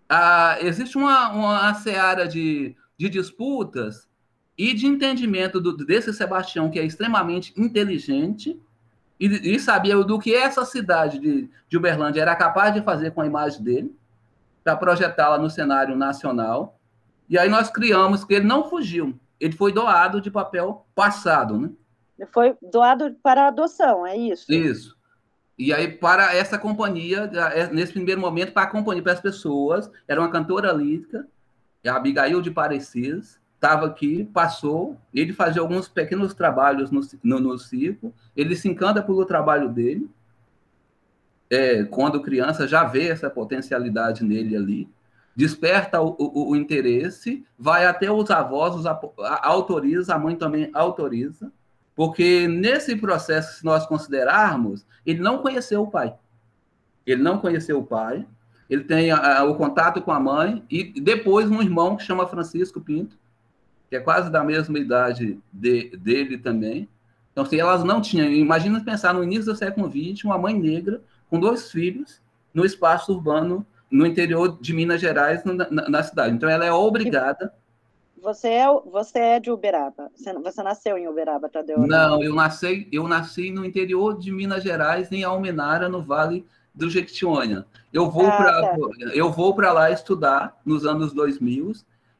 [0.08, 4.08] Ah, existe uma, uma seara de, de disputas
[4.56, 8.60] e de entendimento do, desse Sebastião, que é extremamente inteligente,
[9.18, 13.20] e, e, sabia do que essa cidade de, de Uberlândia era capaz de fazer com
[13.20, 13.96] a imagem dele,
[14.62, 16.78] para projetá-la no cenário nacional.
[17.28, 21.70] E aí nós criamos que ele não fugiu, ele foi doado de papel passado, né?
[22.32, 24.52] Foi doado para adoção, é isso?
[24.52, 24.96] Isso.
[25.58, 29.90] E aí, para essa companhia, é, nesse primeiro momento, para a companhia, para as pessoas,
[30.06, 31.26] era uma cantora lírica,
[31.86, 37.58] a Abigail de Parecis, estava aqui, passou, ele fazia alguns pequenos trabalhos no, no, no
[37.58, 40.08] circo, ele se encanta pelo trabalho dele,
[41.48, 44.88] é, quando criança, já vê essa potencialidade nele ali,
[45.34, 49.00] desperta o, o, o interesse, vai até os avós, os, a,
[49.42, 51.50] autoriza, a mãe também autoriza,
[51.96, 56.14] porque nesse processo, se nós considerarmos, ele não conheceu o pai.
[57.06, 58.26] Ele não conheceu o pai,
[58.68, 62.80] ele tem a, o contato com a mãe e depois um irmão que chama Francisco
[62.80, 63.16] Pinto,
[63.88, 66.88] que é quase da mesma idade de, dele também.
[67.32, 71.00] Então, se elas não tinham, imagina pensar no início do século XX, uma mãe negra
[71.28, 72.20] com dois filhos
[72.52, 76.34] no espaço urbano no interior de Minas Gerais, na, na cidade.
[76.34, 77.52] Então, ela é obrigada.
[78.22, 80.10] Você é, você é de Uberaba?
[80.14, 81.78] Você, você nasceu em Uberaba, Tadeu?
[81.80, 86.88] Não, eu nasci, eu nasci no interior de Minas Gerais, em Almenara, no Vale do
[86.88, 87.66] Jequitinhonha.
[87.92, 88.76] Eu vou ah, para tá.
[89.12, 91.72] eu vou para lá estudar nos anos 2000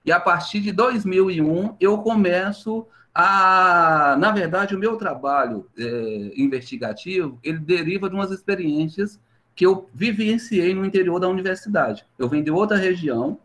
[0.04, 7.38] e a partir de 2001 eu começo a, na verdade, o meu trabalho é, investigativo
[7.42, 9.20] ele deriva de umas experiências
[9.54, 12.04] que eu vivenciei no interior da universidade.
[12.18, 13.38] Eu venho de outra região,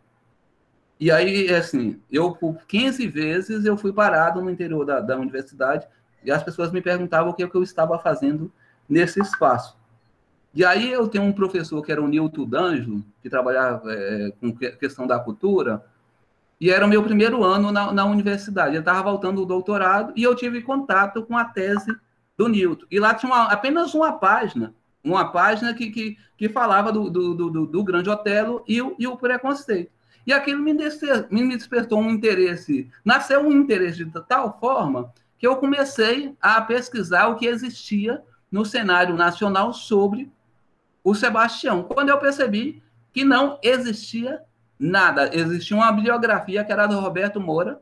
[0.99, 5.87] e aí, assim, eu por 15 vezes eu fui parado no interior da, da universidade,
[6.23, 8.51] e as pessoas me perguntavam o que, é que eu estava fazendo
[8.87, 9.77] nesse espaço.
[10.53, 14.51] E aí eu tenho um professor que era o Nilton D'Angelo, que trabalhava é, com
[14.51, 15.85] questão da cultura,
[16.59, 18.75] e era o meu primeiro ano na, na universidade.
[18.75, 21.95] Eu estava voltando do doutorado e eu tive contato com a tese
[22.37, 22.85] do Newton.
[22.91, 27.33] E lá tinha uma, apenas uma página uma página que, que, que falava do, do,
[27.33, 29.91] do, do Grande Otelo e o, e o preconceito.
[30.25, 35.55] E aquilo me, me despertou um interesse, nasceu um interesse de tal forma que eu
[35.55, 40.31] comecei a pesquisar o que existia no cenário nacional sobre
[41.03, 44.41] o Sebastião, quando eu percebi que não existia
[44.79, 45.29] nada.
[45.35, 47.81] Existia uma bibliografia que era do Roberto Moura,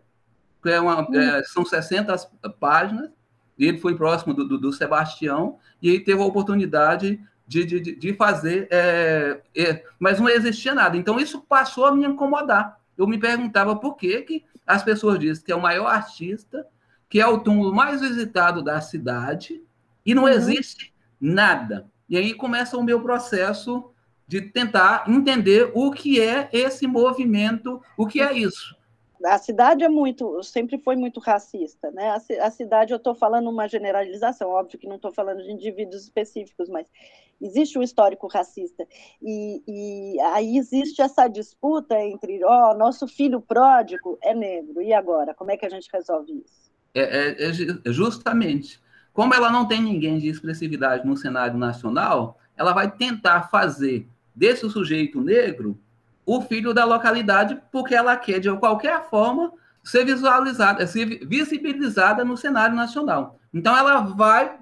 [0.64, 2.16] que é uma, é, são 60
[2.60, 3.12] páginas,
[3.58, 8.14] ele foi próximo do, do, do Sebastião, e ele teve a oportunidade de, de, de
[8.14, 10.98] fazer, é, é, mas não existia nada.
[10.98, 12.80] Então, isso passou a me incomodar.
[12.98, 16.68] Eu me perguntava por que, que as pessoas dizem que é o maior artista,
[17.10, 19.62] que é o túmulo mais visitado da cidade,
[20.06, 20.30] e não uhum.
[20.30, 21.88] existe nada.
[22.10, 23.92] E aí começa o meu processo
[24.28, 28.76] de tentar entender o que é esse movimento, o que é isso.
[29.26, 32.10] A cidade é muito, sempre foi muito racista, né?
[32.10, 36.04] A, a cidade, eu estou falando uma generalização, óbvio que não estou falando de indivíduos
[36.04, 36.86] específicos, mas
[37.42, 38.86] existe um histórico racista.
[39.22, 44.94] E, e aí existe essa disputa entre, ó, oh, nosso filho pródigo é negro, e
[44.94, 45.34] agora?
[45.34, 46.72] Como é que a gente resolve isso?
[46.94, 48.80] É, é, é justamente.
[49.13, 54.69] Como ela não tem ninguém de expressividade no cenário nacional, ela vai tentar fazer desse
[54.69, 55.80] sujeito negro
[56.23, 59.52] o filho da localidade, porque ela quer, de qualquer forma,
[59.84, 63.39] ser visualizada, ser visibilizada no cenário nacional.
[63.54, 64.60] Então, ela vai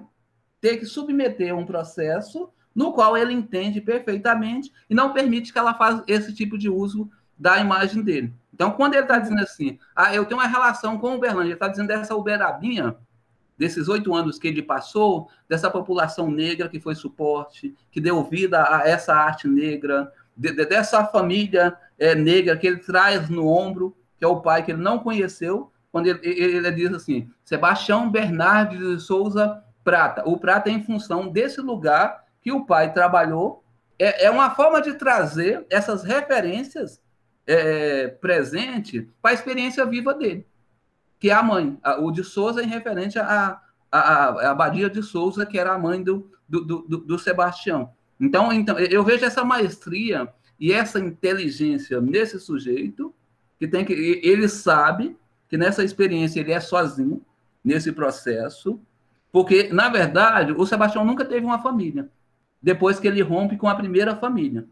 [0.60, 5.74] ter que submeter um processo no qual ele entende perfeitamente e não permite que ela
[5.74, 8.32] faça esse tipo de uso da imagem dele.
[8.54, 11.54] Então, quando ele está dizendo assim, ah, eu tenho uma relação com o Uberlândia, ele
[11.54, 12.96] está dizendo dessa Uberabinha,
[13.58, 18.62] desses oito anos que ele passou, dessa população negra que foi suporte, que deu vida
[18.62, 23.96] a essa arte negra, de, de, dessa família é, negra que ele traz no ombro,
[24.18, 28.10] que é o pai que ele não conheceu, quando ele, ele, ele diz assim, Sebastião
[28.10, 30.22] Bernardes de Souza Prata.
[30.28, 33.64] O Prata é em função desse lugar que o pai trabalhou.
[33.98, 37.00] É, é uma forma de trazer essas referências
[37.46, 40.46] é, presente para a experiência viva dele
[41.18, 41.78] que é a mãe.
[42.00, 46.30] O de Souza em referente à, à, Abadia de Souza, que era a mãe do,
[46.48, 47.90] do, do, do Sebastião.
[48.20, 53.14] Então, então, eu vejo essa maestria e essa inteligência nesse sujeito,
[53.58, 53.92] que tem que.
[53.92, 55.16] Ele sabe
[55.48, 57.22] que nessa experiência ele é sozinho,
[57.62, 58.80] nesse processo,
[59.30, 62.08] porque, na verdade, o Sebastião nunca teve uma família,
[62.62, 64.66] depois que ele rompe com a primeira família.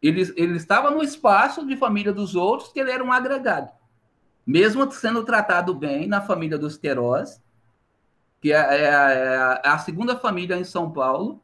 [0.00, 3.70] Ele, ele estava no espaço de família dos outros, que ele era um agregado
[4.48, 7.38] mesmo sendo tratado bem na família dos Queiroz,
[8.40, 11.42] que é, é, é, a segunda família em São Paulo,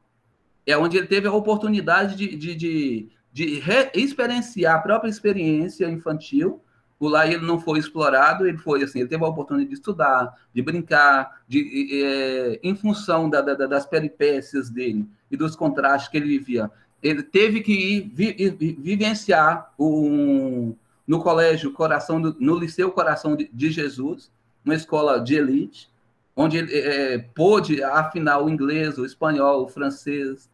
[0.66, 3.62] é onde ele teve a oportunidade de, de, de, de
[3.92, 6.62] experienciar a própria experiência infantil.
[6.98, 10.32] Por lá ele não foi explorado, ele foi assim, ele teve a oportunidade de estudar,
[10.54, 16.16] de brincar, de, é, em função da, da, das peripécias dele e dos contrastes que
[16.16, 16.70] ele vivia.
[17.02, 20.74] Ele teve que ir, vi, vivenciar um,
[21.06, 24.30] no colégio Coração do, no Liceu Coração de, Jesus,
[24.64, 25.90] uma escola de elite,
[26.34, 30.50] onde ele é, pôde afinar o inglês, o espanhol, o francês,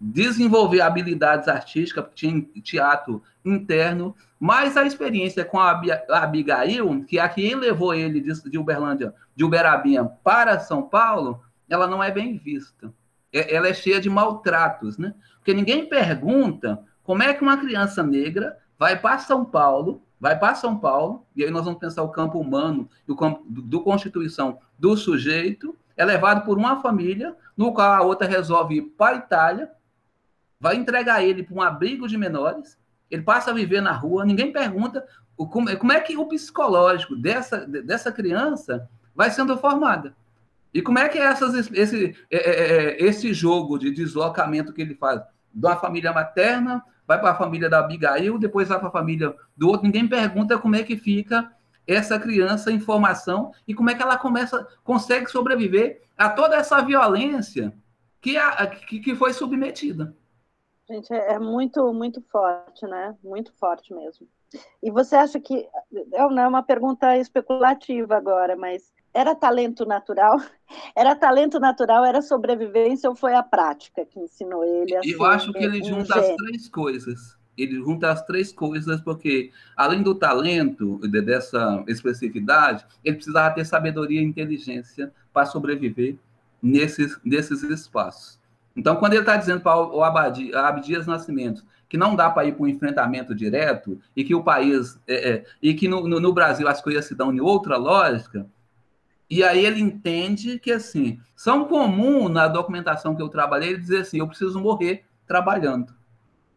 [0.00, 7.28] desenvolver habilidades artísticas, tinha teatro interno, mas a experiência com a Abigail, que é a
[7.28, 12.36] quem levou ele de, de Uberlândia, de Uberabinha para São Paulo, ela não é bem
[12.36, 12.92] vista.
[13.32, 15.14] É, ela é cheia de maltratos, né?
[15.36, 20.56] Porque ninguém pergunta como é que uma criança negra vai para São Paulo, vai para
[20.56, 24.58] São Paulo, e aí nós vamos pensar o campo humano, o campo do, do constituição
[24.76, 29.18] do sujeito, é levado por uma família, no qual a outra resolve ir para a
[29.20, 29.70] Itália,
[30.58, 32.76] vai entregar ele para um abrigo de menores,
[33.08, 37.64] ele passa a viver na rua, ninguém pergunta como, como é que o psicológico dessa,
[37.64, 40.12] dessa criança vai sendo formada.
[40.74, 44.96] E como é que é essas, esse, é, é, esse jogo de deslocamento que ele
[44.96, 45.22] faz?
[45.54, 49.68] Uma família materna vai para a família da Abigail, depois vai para a família do
[49.68, 49.86] outro.
[49.86, 51.52] Ninguém pergunta como é que fica
[51.86, 56.80] essa criança em formação e como é que ela começa, consegue sobreviver a toda essa
[56.80, 57.74] violência
[58.20, 60.14] que, a, que, que foi submetida.
[60.88, 63.14] Gente, é, é muito, muito forte, né?
[63.22, 64.26] Muito forte mesmo.
[64.82, 65.68] E você acha que,
[66.12, 70.40] é uma pergunta especulativa agora, mas era talento natural?
[70.96, 75.52] Era talento natural, era sobrevivência ou foi a prática que ensinou ele a Eu acho
[75.52, 77.36] que ele junta as três coisas.
[77.56, 84.20] Ele junta as três coisas porque, além do talento, dessa especificidade, ele precisava ter sabedoria
[84.20, 86.16] e inteligência para sobreviver
[86.62, 88.40] nesses, nesses espaços.
[88.74, 92.62] Então, quando ele está dizendo para o Abdias Nascimento que não dá para ir para
[92.62, 96.66] um enfrentamento direto e que o país é, é, e que no, no, no Brasil
[96.66, 98.46] as coisas se dão em outra lógica,
[99.28, 104.18] e aí ele entende que, assim, são comum na documentação que eu trabalhei dizer assim,
[104.18, 105.94] eu preciso morrer trabalhando.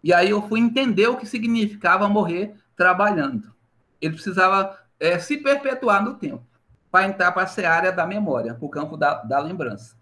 [0.03, 3.53] E aí eu fui entender o que significava morrer trabalhando.
[4.01, 6.43] Ele precisava é, se perpetuar no tempo
[6.91, 9.95] para entrar para a área da memória, para o campo da, da lembrança.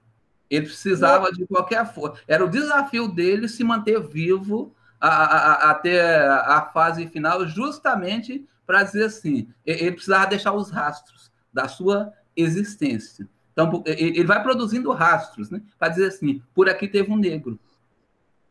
[0.50, 5.72] Ele precisava, de qualquer forma, era o desafio dele se manter vivo a, a, a,
[5.72, 12.14] até a fase final, justamente para dizer assim, ele precisava deixar os rastros da sua
[12.36, 13.28] existência.
[13.52, 15.62] Então, ele vai produzindo rastros, né?
[15.78, 17.60] Para dizer assim, por aqui teve um negro.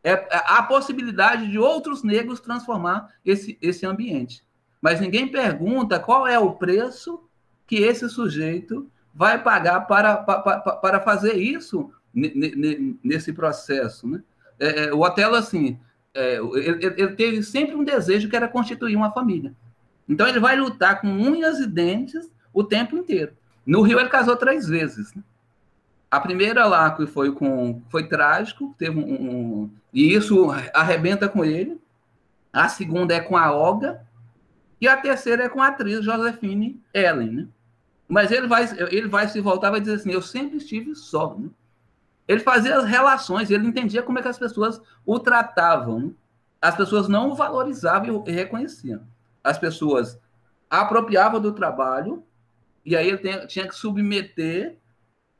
[0.03, 4.43] É, é a possibilidade de outros negros transformar esse, esse ambiente.
[4.81, 7.23] Mas ninguém pergunta qual é o preço
[7.65, 14.07] que esse sujeito vai pagar para, para, para fazer isso nesse processo.
[14.07, 14.23] Né?
[14.59, 15.79] É, é, o Otelo, assim,
[16.13, 19.53] é, ele, ele, teve sempre um desejo que era constituir uma família.
[20.07, 23.33] Então ele vai lutar com unhas e dentes o tempo inteiro.
[23.65, 25.13] No Rio ele casou três vezes.
[25.13, 25.23] Né?
[26.11, 31.43] A primeira lá que foi com foi trágico, teve um, um, e isso arrebenta com
[31.43, 31.81] ele.
[32.51, 34.01] A segunda é com a Olga
[34.79, 37.47] e a terceira é com a atriz Josephine Ellen, né?
[38.07, 41.49] Mas ele vai ele vai se voltar vai dizer assim, eu sempre estive só, né?
[42.27, 45.99] Ele fazia as relações, ele entendia como é que as pessoas o tratavam.
[45.99, 46.11] Né?
[46.61, 49.01] As pessoas não o valorizavam e reconheciam.
[49.43, 50.17] As pessoas
[50.69, 52.23] apropriavam do trabalho
[52.85, 54.77] e aí ele tinha que submeter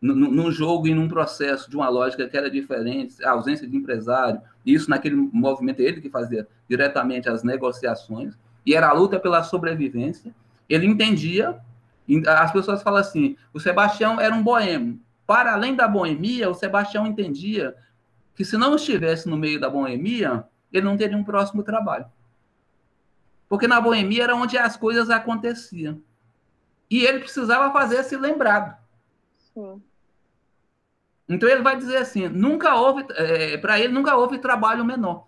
[0.02, 4.42] num jogo e num processo de uma lógica que era diferente, a ausência de empresário,
[4.66, 10.34] isso naquele movimento ele que fazia diretamente as negociações, e era a luta pela sobrevivência.
[10.68, 11.58] Ele entendia,
[12.28, 15.00] as pessoas falam assim, o Sebastião era um boêmio.
[15.26, 17.74] Para além da boemia, o Sebastião entendia
[18.36, 22.06] que se não estivesse no meio da boemia, ele não teria um próximo trabalho.
[23.48, 26.02] Porque na boemia era onde as coisas aconteciam.
[26.94, 28.78] E ele precisava fazer-se lembrado.
[29.52, 29.82] Sim.
[31.28, 35.26] Então ele vai dizer assim: nunca houve, é, para ele nunca houve trabalho menor.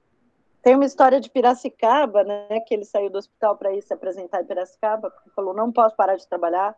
[0.61, 2.59] Tem uma história de Piracicaba, né?
[2.67, 5.95] Que ele saiu do hospital para ir se apresentar em Piracicaba, porque falou: não posso
[5.95, 6.75] parar de trabalhar.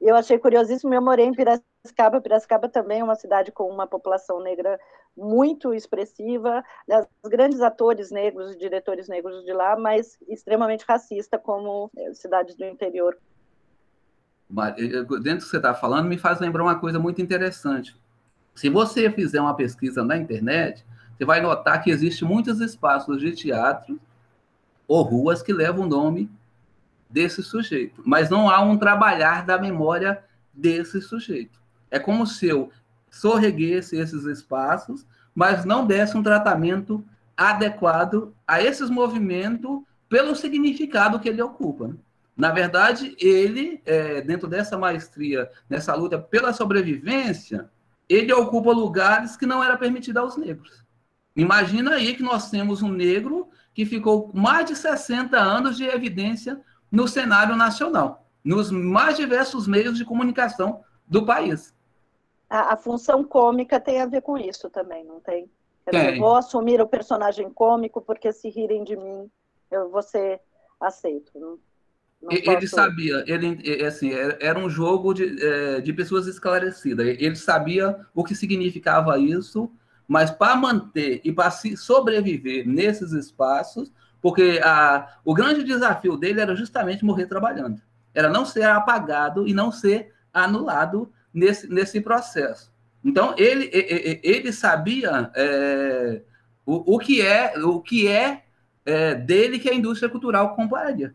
[0.00, 0.94] Eu achei curiosíssimo.
[0.94, 2.22] Eu morei em Piracicaba.
[2.22, 4.80] Piracicaba também é uma cidade com uma população negra
[5.14, 6.64] muito expressiva,
[7.22, 12.64] os grandes atores negros e diretores negros de lá, mas extremamente racista, como cidades do
[12.64, 13.16] interior
[14.48, 17.96] dentro do que você está falando, me faz lembrar uma coisa muito interessante.
[18.54, 20.84] Se você fizer uma pesquisa na internet,
[21.16, 23.98] você vai notar que existem muitos espaços de teatro
[24.86, 26.30] ou ruas que levam o nome
[27.08, 31.60] desse sujeito, mas não há um trabalhar da memória desse sujeito.
[31.90, 32.70] É como se eu
[33.10, 37.04] sorreguesse esses espaços, mas não desse um tratamento
[37.36, 41.88] adequado a esses movimentos pelo significado que ele ocupa.
[41.88, 41.94] Né?
[42.36, 47.70] Na verdade, ele, é, dentro dessa maestria, nessa luta pela sobrevivência,
[48.08, 50.84] ele ocupa lugares que não era permitido aos negros.
[51.34, 56.60] Imagina aí que nós temos um negro que ficou mais de 60 anos de evidência
[56.90, 61.74] no cenário nacional, nos mais diversos meios de comunicação do país.
[62.48, 65.50] A, a função cômica tem a ver com isso também, não tem?
[65.84, 69.30] Quer dizer, vou assumir o personagem cômico porque se rirem de mim,
[69.70, 70.40] eu vou ser
[70.80, 71.38] aceito.
[71.38, 71.58] Não?
[72.30, 77.06] Ele sabia, ele assim, era um jogo de, é, de pessoas esclarecidas.
[77.06, 79.70] Ele sabia o que significava isso,
[80.08, 86.40] mas para manter e para se sobreviver nesses espaços, porque a, o grande desafio dele
[86.40, 87.80] era justamente morrer trabalhando,
[88.14, 92.72] era não ser apagado e não ser anulado nesse, nesse processo.
[93.04, 96.22] Então ele, ele sabia é,
[96.64, 98.42] o, o que é o que é,
[98.84, 101.14] é dele que a indústria cultural compararia.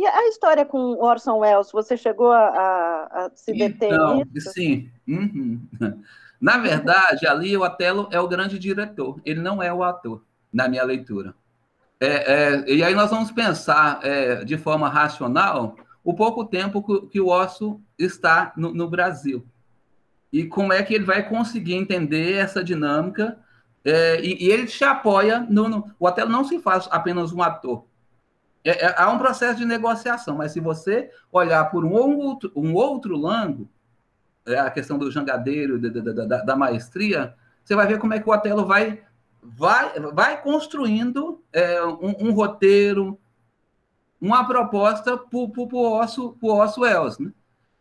[0.00, 4.50] E a história com Orson Welles, você chegou a, a, a se deter então, nisso?
[4.50, 4.90] Sim.
[5.06, 5.60] Uhum.
[6.40, 10.66] Na verdade, ali o Otelo é o grande diretor, ele não é o ator, na
[10.68, 11.34] minha leitura.
[12.00, 17.08] É, é, e aí nós vamos pensar é, de forma racional o pouco tempo que,
[17.08, 19.44] que o Orson está no, no, Brasil.
[20.32, 23.38] E como é que ele vai conseguir entender essa dinâmica.
[23.84, 25.40] É, e, e, ele te apoia.
[25.40, 27.84] No, no, o Otelo não se faz apenas um ator,
[28.64, 32.74] é, é, há um processo de negociação, mas se você olhar por um outro, um
[32.74, 33.68] outro lado,
[34.46, 37.34] é a questão do jangadeiro, da, da, da, maestria,
[37.64, 39.02] você vai ver como é que o Otelo vai,
[39.42, 43.18] vai, vai construindo é, um, um, roteiro,
[44.20, 47.32] uma proposta para o Osso, Osso Wells, né?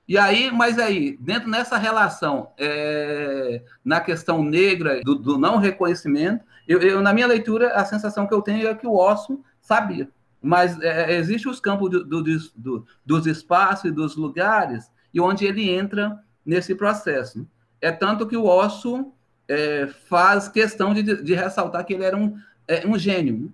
[0.08, 6.44] E aí, mas aí, dentro nessa relação, é, na questão negra do, do não reconhecimento,
[6.68, 10.10] eu, eu, na minha leitura, a sensação que eu tenho é que o Osso sabia
[10.42, 12.24] mas é, é existe os campos do, do,
[12.56, 17.48] do, dos espaços e dos lugares e onde ele entra nesse processo.
[17.82, 19.12] É tanto que o Osso
[19.48, 22.38] é, faz questão de, de, ressaltar que ele era um,
[22.68, 23.54] é, um gênio.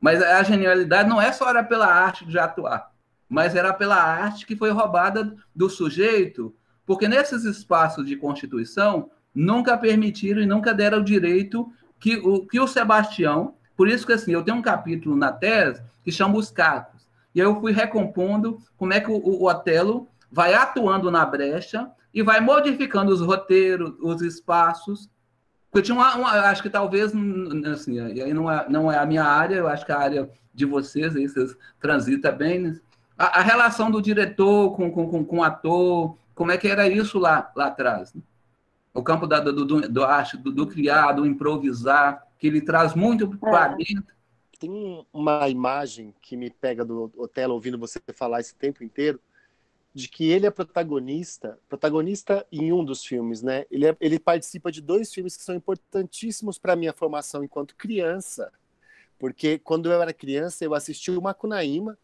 [0.00, 2.92] Mas a genialidade não é só era pela arte de atuar,
[3.28, 6.54] mas era pela arte que foi roubada do sujeito,
[6.84, 12.60] porque nesses espaços de constituição nunca permitiram e nunca deram o direito que o, que
[12.60, 16.50] o Sebastião, por isso que assim, eu tenho um capítulo na tese que chama Os
[16.50, 17.06] Cacos.
[17.34, 22.22] E eu fui recompondo como é que o, o Otelo vai atuando na brecha e
[22.22, 25.10] vai modificando os roteiros, os espaços.
[25.70, 27.12] Porque tinha uma, uma acho que talvez,
[27.70, 30.64] assim, aí não é, não é a minha área, eu acho que a área de
[30.64, 32.60] vocês, aí vocês transitam bem.
[32.60, 32.80] Né?
[33.18, 37.18] A, a, relação do diretor com, com, com, o ator, como é que era isso
[37.18, 38.14] lá, lá atrás?
[38.14, 38.22] Né?
[38.94, 42.94] O campo da, do, do, do arte, do, do criar, do improvisar, que ele traz
[42.94, 43.76] muito para é.
[43.76, 44.14] dentro.
[44.58, 49.20] Tem uma imagem que me pega do Otelo ouvindo você falar esse tempo inteiro,
[49.92, 53.64] de que ele é protagonista, protagonista em um dos filmes, né?
[53.70, 58.52] Ele, é, ele participa de dois filmes que são importantíssimos para minha formação enquanto criança,
[59.18, 61.98] porque quando eu era criança eu assisti o Macunaíma,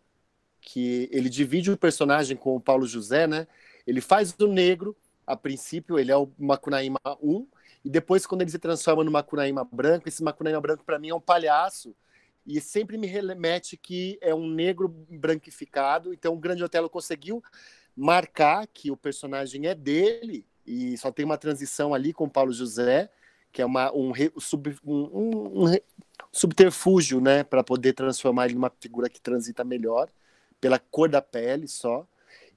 [0.58, 3.46] que ele divide o personagem com o Paulo José, né?
[3.86, 7.46] Ele faz do negro, a princípio ele é o Macunaíma 1,
[7.84, 11.14] e depois quando ele se transforma no Macunaíma branco, esse Macunaíma branco para mim é
[11.14, 11.94] um palhaço,
[12.46, 17.42] e sempre me remete que é um negro branquificado, então o Grande Otelo conseguiu
[17.96, 20.46] marcar que o personagem é dele.
[20.66, 23.10] E só tem uma transição ali com Paulo José,
[23.52, 25.76] que é uma, um, sub, um, um
[26.30, 30.08] subterfúgio, né, para poder transformar ele numa figura que transita melhor,
[30.60, 32.06] pela cor da pele só.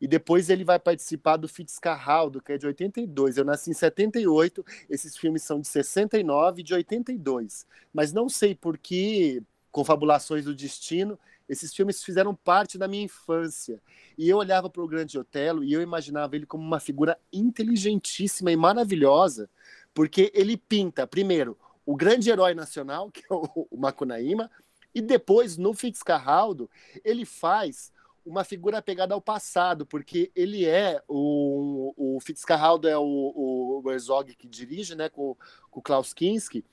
[0.06, 3.38] E depois ele vai participar do Fitzcarraldo, que é de 82.
[3.38, 7.66] Eu nasci em 78, esses filmes são de 69 e de 82.
[7.91, 9.41] Mas não sei por que
[9.72, 11.18] Confabulações do Destino
[11.49, 13.82] esses filmes fizeram parte da minha infância.
[14.16, 18.51] E eu olhava para o Grande Otelo e eu imaginava ele como uma figura inteligentíssima
[18.51, 19.49] e maravilhosa,
[19.91, 24.51] porque ele pinta, primeiro, o grande herói nacional, que é o, Macunaíma,
[24.93, 26.70] e depois, no Fitzcarraldo,
[27.03, 27.91] ele faz
[28.26, 34.36] uma figura pegada ao passado, porque ele é o, o Fitzcarraldo é o, o Herzog
[34.36, 35.38] que dirige, né, com,
[35.70, 36.66] com o Klaus Kinski,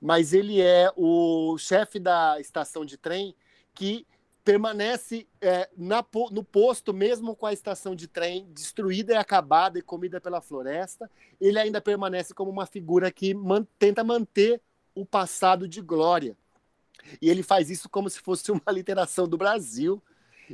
[0.00, 3.34] mas ele é o chefe da estação de trem
[3.72, 4.06] que
[4.46, 9.82] permanece é, na, no posto, mesmo com a estação de trem destruída e acabada e
[9.82, 14.62] comida pela floresta, ele ainda permanece como uma figura que man, tenta manter
[14.94, 16.36] o passado de glória.
[17.20, 20.02] E ele faz isso como se fosse uma literação do Brasil.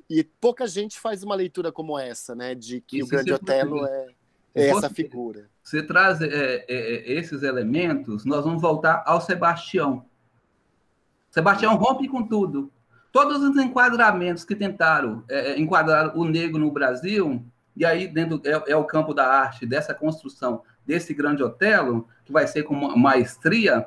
[0.09, 2.55] E pouca gente faz uma leitura como essa, né?
[2.55, 4.07] De que isso o Grande Otelo é,
[4.55, 5.49] é essa figura.
[5.63, 10.05] Você traz é, é, é, esses elementos, nós vamos voltar ao Sebastião.
[11.31, 12.71] Sebastião rompe com tudo
[13.13, 17.45] todos os enquadramentos que tentaram é, é, enquadrar o negro no Brasil,
[17.77, 22.33] e aí dentro é, é, o campo da arte, dessa construção desse grande Otelo, que
[22.33, 23.87] vai ser com maestria,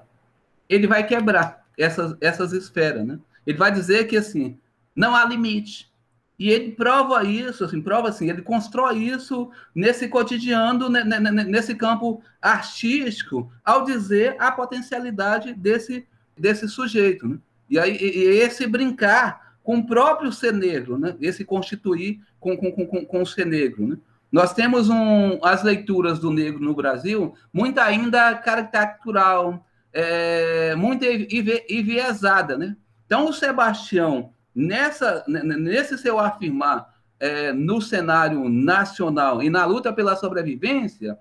[0.69, 3.19] ele vai quebrar essas, essas esferas, né?
[3.45, 4.57] Ele vai dizer que, assim,
[4.95, 5.91] não há limite.
[6.38, 13.51] E ele prova isso, assim, prova assim, ele constrói isso nesse cotidiano, nesse campo artístico,
[13.63, 16.05] ao dizer a potencialidade desse,
[16.38, 17.38] desse sujeito, né?
[17.69, 21.15] E aí e esse brincar com o próprio ser negro, né?
[21.19, 23.88] esse constituir com, com, com, com o ser negro.
[23.88, 23.97] Né?
[24.31, 32.55] Nós temos um, as leituras do negro no Brasil muito ainda caricatural, é, muito enviesada.
[32.55, 32.75] Né?
[33.07, 40.15] Então, o Sebastião, nessa, nesse seu afirmar é, no cenário nacional e na luta pela
[40.15, 41.17] sobrevivência,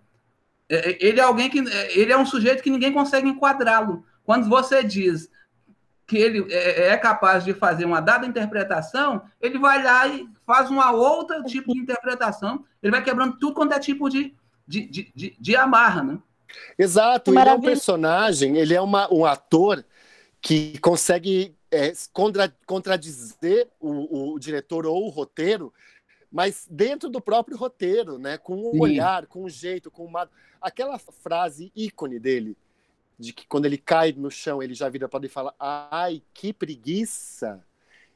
[0.68, 4.04] é, ele é alguém que ele é um sujeito que ninguém consegue enquadrá-lo.
[4.22, 5.28] Quando você diz
[6.06, 10.70] que ele é, é capaz de fazer uma dada interpretação, ele vai lá e faz
[10.70, 14.34] uma outra tipo de interpretação, ele vai quebrando tudo quanto é tipo de,
[14.66, 16.18] de, de, de, de amarra, né?
[16.78, 19.84] Exato, ele é um personagem, ele é uma, um ator
[20.40, 25.72] que consegue é, contra, contradizer o, o, diretor ou o roteiro,
[26.30, 28.38] mas dentro do próprio roteiro, né?
[28.38, 30.28] Com o um olhar, com o um jeito, com uma...
[30.60, 32.56] aquela frase ícone dele,
[33.18, 36.22] de que quando ele cai no chão, ele já vira para ele e fala: ai,
[36.32, 37.64] que preguiça.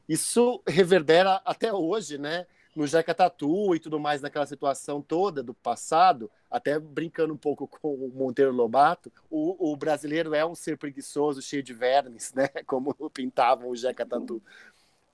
[0.07, 2.47] Isso reverbera até hoje, né?
[2.79, 7.67] No Jeca Tatu e tudo mais, naquela situação toda do passado, até brincando um pouco
[7.67, 12.47] com o Monteiro Lobato, o, o brasileiro é um ser preguiçoso, cheio de vermes, né?
[12.65, 14.41] Como pintavam o Jeca Tatu.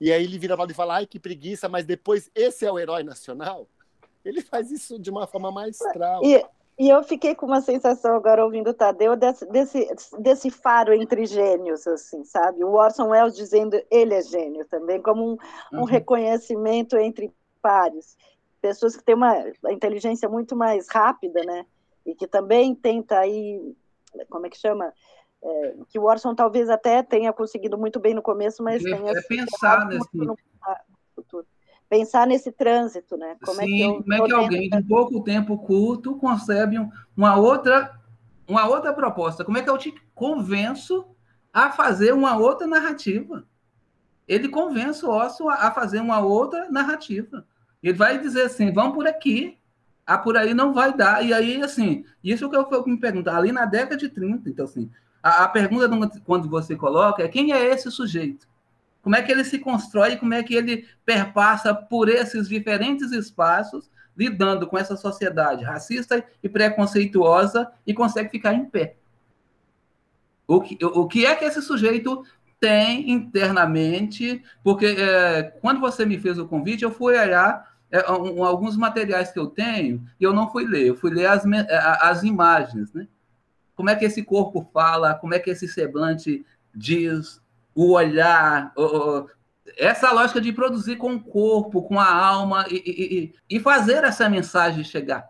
[0.00, 2.78] E aí ele vira para e fala: ai, que preguiça, mas depois esse é o
[2.78, 3.66] herói nacional?
[4.24, 6.24] Ele faz isso de uma forma maestral.
[6.24, 6.46] E,
[6.78, 9.88] e eu fiquei com uma sensação agora ouvindo o Tadeu desse, desse,
[10.20, 12.62] desse faro entre gênios, assim, sabe?
[12.62, 15.36] O Orson Welles dizendo ele é gênio também, como um,
[15.72, 15.84] um uhum.
[15.84, 18.16] reconhecimento entre pares.
[18.60, 21.66] Pessoas que têm uma inteligência muito mais rápida, né?
[22.04, 23.74] E que também tenta aí,
[24.28, 24.92] como é que chama?
[25.42, 29.12] É, que o Orson talvez até tenha conseguido muito bem no começo, mas é, tenha...
[29.12, 30.08] É pensar nesse...
[30.14, 30.36] No
[31.14, 31.46] futuro
[31.88, 33.36] pensar nesse trânsito, né?
[33.44, 36.76] Como Sim, é que, como é que alguém de pouco tempo curto concebe
[37.16, 37.98] uma outra,
[38.46, 39.44] uma outra proposta?
[39.44, 41.06] Como é que eu te convenço
[41.52, 43.46] a fazer uma outra narrativa?
[44.26, 47.46] Ele convence o Osso a fazer uma outra narrativa.
[47.82, 49.58] Ele vai dizer assim: vamos por aqui.
[50.24, 51.24] por aí não vai dar.
[51.24, 54.64] E aí, assim, isso que eu, eu me pergunto, ali na década de 30, então,
[54.64, 54.90] assim,
[55.22, 55.88] a, a pergunta
[56.24, 58.48] quando você coloca é quem é esse sujeito?
[59.02, 63.88] Como é que ele se constrói, como é que ele perpassa por esses diferentes espaços,
[64.16, 68.96] lidando com essa sociedade racista e preconceituosa e consegue ficar em pé.
[70.46, 72.24] O que, o que é que esse sujeito
[72.66, 74.42] tem internamente?
[74.64, 79.30] Porque é, quando você me fez o convite, eu fui olhar é, um, alguns materiais
[79.30, 81.44] que eu tenho e eu não fui ler, eu fui ler as,
[82.00, 83.06] as imagens, né?
[83.76, 86.44] Como é que esse corpo fala, como é que esse semblante
[86.74, 87.40] diz,
[87.72, 89.28] o olhar, o,
[89.76, 94.28] essa lógica de produzir com o corpo, com a alma e, e, e fazer essa
[94.28, 95.28] mensagem chegar.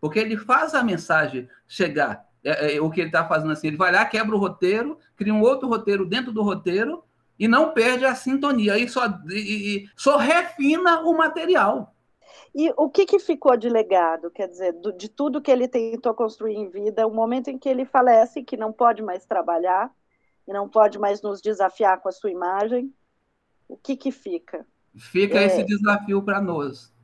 [0.00, 2.24] Porque ele faz a mensagem chegar.
[2.46, 5.34] É, é, o que ele está fazendo assim, ele vai lá, quebra o roteiro, cria
[5.34, 7.02] um outro roteiro dentro do roteiro
[7.36, 11.92] e não perde a sintonia, e só, e, e só refina o material.
[12.54, 14.30] E o que, que ficou de legado?
[14.30, 17.68] Quer dizer, do, de tudo que ele tentou construir em vida, o momento em que
[17.68, 19.90] ele falece que não pode mais trabalhar
[20.46, 22.94] e não pode mais nos desafiar com a sua imagem,
[23.68, 24.64] o que, que fica?
[24.94, 25.46] Fica é...
[25.46, 26.94] esse desafio para nós,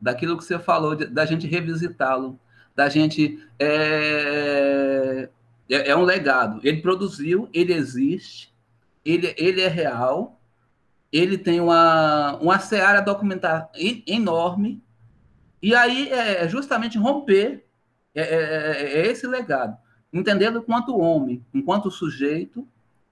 [0.00, 2.38] daquilo que você falou, da gente revisitá-lo,
[2.74, 3.38] da gente.
[3.58, 5.28] É...
[5.70, 6.60] é, é um legado.
[6.62, 8.52] Ele produziu, ele existe,
[9.04, 10.40] ele, ele é real,
[11.12, 13.70] ele tem uma, uma seara documentar
[14.06, 14.82] enorme,
[15.62, 17.64] e aí é justamente romper
[18.14, 19.76] é, é, é, é esse legado,
[20.12, 22.66] entendendo enquanto homem, enquanto sujeito,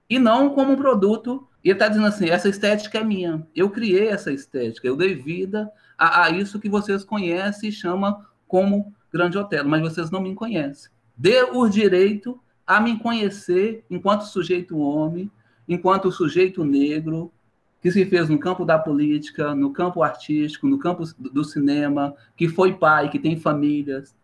[0.09, 1.47] e não como um produto.
[1.63, 5.15] E ele está dizendo assim: essa estética é minha, eu criei essa estética, eu dei
[5.15, 10.19] vida a, a isso que vocês conhecem e chamam como Grande Otelo, mas vocês não
[10.19, 10.91] me conhecem.
[11.15, 15.29] Dê o direito a me conhecer enquanto sujeito homem,
[15.69, 17.31] enquanto sujeito negro,
[17.79, 22.47] que se fez no campo da política, no campo artístico, no campo do cinema, que
[22.47, 24.15] foi pai, que tem famílias,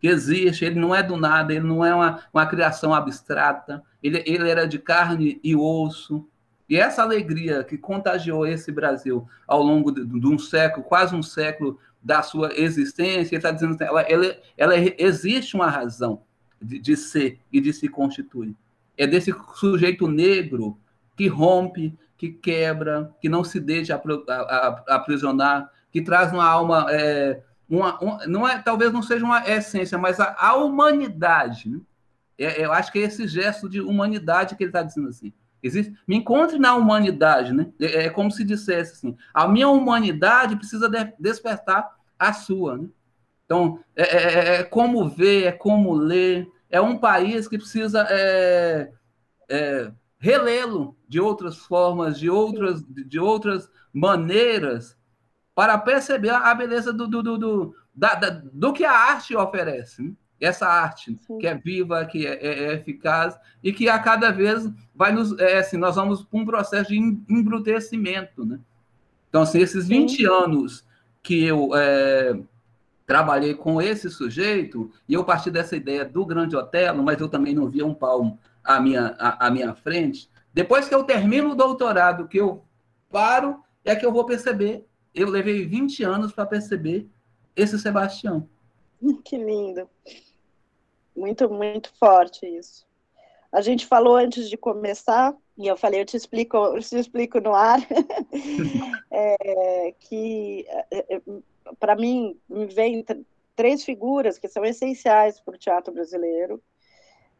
[0.00, 4.22] que existe, ele não é do nada, ele não é uma, uma criação abstrata, ele,
[4.26, 6.28] ele era de carne e osso.
[6.68, 11.22] E essa alegria que contagiou esse Brasil ao longo de, de um século, quase um
[11.22, 16.22] século da sua existência, ele está dizendo que ela, ela, ela, existe uma razão
[16.60, 18.54] de, de ser e de se constituir.
[18.96, 20.78] É desse sujeito negro
[21.16, 24.00] que rompe, que quebra, que não se deixa
[24.86, 29.96] aprisionar, que traz uma alma, é, uma, uma, não é, talvez não seja uma essência,
[29.96, 31.70] mas a, a humanidade.
[31.70, 31.80] Né?
[32.38, 35.32] É, eu acho que é esse gesto de humanidade que ele está dizendo assim.
[35.64, 37.72] Existe, me encontre na humanidade, né?
[37.80, 42.76] É, é, como se dissesse assim: a minha humanidade precisa de, despertar a sua.
[42.76, 42.88] Né?
[43.46, 46.46] Então, é, é, é, é como ver, é como ler.
[46.68, 48.92] É um país que precisa é,
[49.48, 54.98] é relê-lo de outras formas, de outras, de outras maneiras,
[55.54, 60.02] para perceber a beleza do, do, do, do, da, da, do que a arte oferece.
[60.02, 60.12] Né?
[60.44, 61.38] Essa arte Sim.
[61.38, 65.38] que é viva, que é, é, é, eficaz e que a cada vez vai nos.
[65.38, 68.44] É, assim, nós vamos para um processo de embrutecimento.
[68.44, 68.58] Né?
[69.28, 70.26] Então, assim, esses 20 Sim.
[70.26, 70.84] anos
[71.22, 72.38] que eu é,
[73.06, 77.54] trabalhei com esse sujeito, e eu parti dessa ideia do grande Otelo, mas eu também
[77.54, 81.54] não via um palmo à minha, à, à minha frente, depois que eu termino o
[81.54, 82.62] doutorado, que eu
[83.10, 84.86] paro, é que eu vou perceber.
[85.12, 87.08] Eu levei 20 anos para perceber
[87.56, 88.48] esse Sebastião.
[89.24, 89.86] Que lindo.
[91.14, 92.86] Muito, muito forte isso.
[93.52, 97.40] A gente falou antes de começar, e eu falei, eu te explico, eu te explico
[97.40, 97.78] no ar,
[99.12, 101.22] é, que é, é,
[101.78, 103.04] para mim me vem
[103.54, 106.60] três figuras que são essenciais para o teatro brasileiro.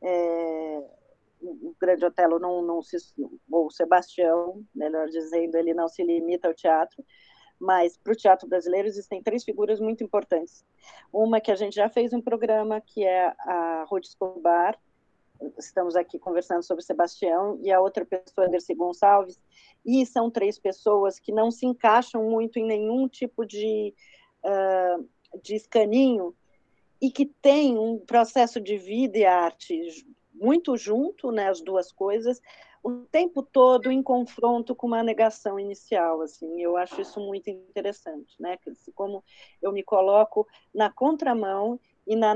[0.01, 0.85] É,
[1.43, 2.97] o Grande Otelo não, não se,
[3.51, 7.05] ou Sebastião, melhor dizendo, ele não se limita ao teatro,
[7.59, 10.65] mas para o teatro brasileiro existem três figuras muito importantes.
[11.13, 14.79] Uma que a gente já fez um programa, que é a Ruth Escobar,
[15.59, 19.41] estamos aqui conversando sobre Sebastião, e a outra pessoa, Anderson Gonçalves,
[19.85, 23.95] e são três pessoas que não se encaixam muito em nenhum tipo de,
[24.45, 25.09] uh,
[25.43, 26.35] de escaninho,
[27.01, 32.41] e que têm um processo de vida e arte muito junto, né, as duas coisas,
[32.83, 38.35] o tempo todo em confronto com uma negação inicial, assim, eu acho isso muito interessante,
[38.39, 38.59] né,
[38.95, 39.25] como
[39.63, 42.35] eu me coloco na contramão e, na,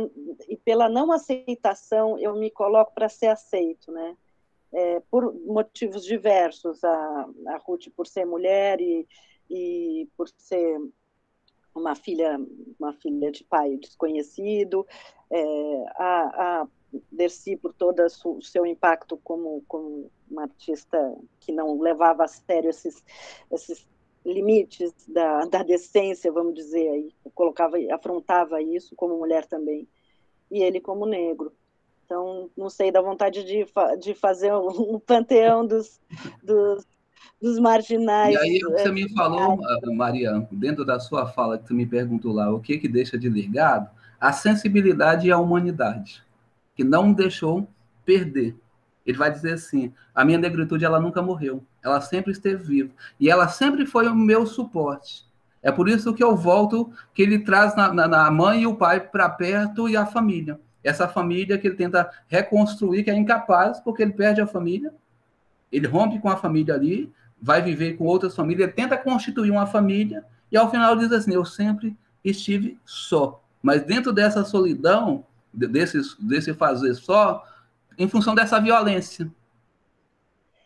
[0.49, 4.17] e pela não aceitação eu me coloco para ser aceito, né,
[4.73, 9.07] é, por motivos diversos, a, a Ruth por ser mulher e,
[9.51, 10.81] e por ser
[11.75, 12.39] uma filha,
[12.79, 14.87] uma filha de pai desconhecido,
[15.31, 16.69] é, a, a
[17.13, 22.71] Dercy por todo o seu impacto como, como uma artista que não levava a sério
[22.71, 23.03] esses,
[23.51, 23.87] esses
[24.25, 29.89] limites da, da decência, vamos dizer aí, colocava, afrontava isso como mulher também,
[30.51, 31.53] e ele como negro.
[32.05, 33.67] Então, não sei, dá vontade de,
[34.01, 36.01] de fazer um, panteão dos,
[36.43, 36.87] dos,
[37.41, 38.35] dos, marginais.
[38.35, 39.59] E aí você me falou,
[39.95, 43.29] Maria, dentro da sua fala, que você me perguntou lá, o que que deixa de
[43.29, 43.91] ligado?
[44.19, 46.23] A sensibilidade e a humanidade,
[46.79, 47.69] que não deixou
[48.05, 48.57] perder.
[49.05, 53.29] Ele vai dizer assim, a minha negritude, ela nunca morreu, ela sempre esteve viva, e
[53.29, 55.27] ela sempre foi o meu suporte.
[55.61, 58.77] É por isso que eu volto, que ele traz na, na, na mãe e o
[58.77, 63.81] pai para perto e a família essa família que ele tenta reconstruir, que é incapaz,
[63.81, 64.95] porque ele perde a família,
[65.71, 67.13] ele rompe com a família ali,
[67.43, 71.45] vai viver com outras famílias, tenta constituir uma família, e ao final diz assim: Eu
[71.45, 73.43] sempre estive só.
[73.61, 75.27] Mas dentro dessa solidão,
[75.67, 77.45] desse, desse fazer só,
[77.99, 79.31] em função dessa violência.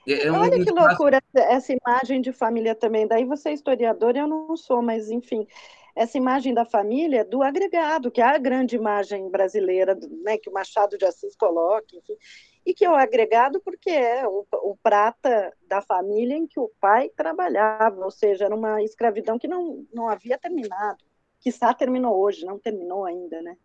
[0.06, 3.06] É, é Olha um que loucura essa imagem de família também.
[3.06, 5.46] Daí você é historiador, eu não sou, mas enfim
[5.94, 10.52] essa imagem da família do agregado, que é a grande imagem brasileira, né, que o
[10.52, 12.16] Machado de Assis coloca, enfim,
[12.64, 16.70] e que é o agregado porque é o, o, prata da família em que o
[16.80, 21.04] pai trabalhava, ou seja, era uma escravidão que não, não havia terminado,
[21.40, 23.56] que está terminou hoje, não terminou ainda, né?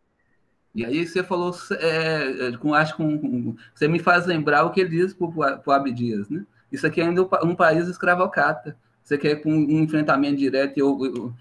[0.77, 3.03] E aí você falou, é, é, com, acho que
[3.73, 6.45] você me faz lembrar o que ele diz para o Abdias, né?
[6.71, 8.77] Isso aqui é ainda um país escravocrata.
[9.03, 11.33] Você quer com um enfrentamento direto, eu, eu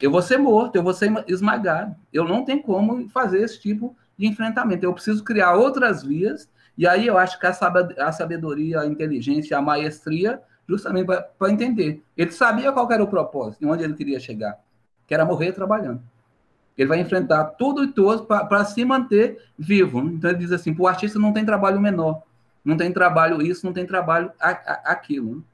[0.00, 1.94] eu vou ser morto, eu vou ser esmagado.
[2.10, 4.82] Eu não tenho como fazer esse tipo de enfrentamento.
[4.82, 9.60] Eu preciso criar outras vias, e aí eu acho que a sabedoria, a inteligência, a
[9.60, 11.06] maestria, justamente
[11.38, 12.02] para entender.
[12.16, 14.58] Ele sabia qual era o propósito, onde ele queria chegar,
[15.06, 16.02] que era morrer trabalhando.
[16.80, 20.00] Ele vai enfrentar tudo e todos para se manter vivo.
[20.00, 22.22] Então ele diz assim: o artista não tem trabalho menor,
[22.64, 25.44] não tem trabalho isso, não tem trabalho aquilo.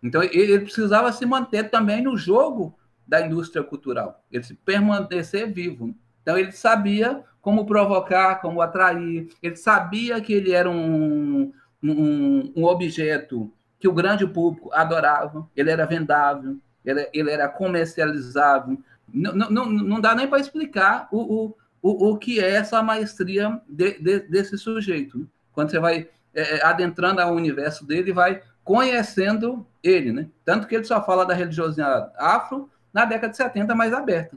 [0.00, 2.72] Então ele precisava se manter também no jogo
[3.04, 5.92] da indústria cultural, ele se permanecer vivo.
[6.22, 11.52] Então ele sabia como provocar, como atrair, ele sabia que ele era um,
[11.82, 18.78] um, um objeto que o grande público adorava, ele era vendável, ele, ele era comercializável.
[19.12, 23.60] Não, não, não dá nem para explicar o, o, o, o que é essa maestria
[23.68, 25.28] de, de, desse sujeito.
[25.52, 30.28] Quando você vai é, é adentrando ao universo dele, vai conhecendo ele, né?
[30.44, 34.36] Tanto que ele só fala da religiosidade afro, na década de 70 mais aberta.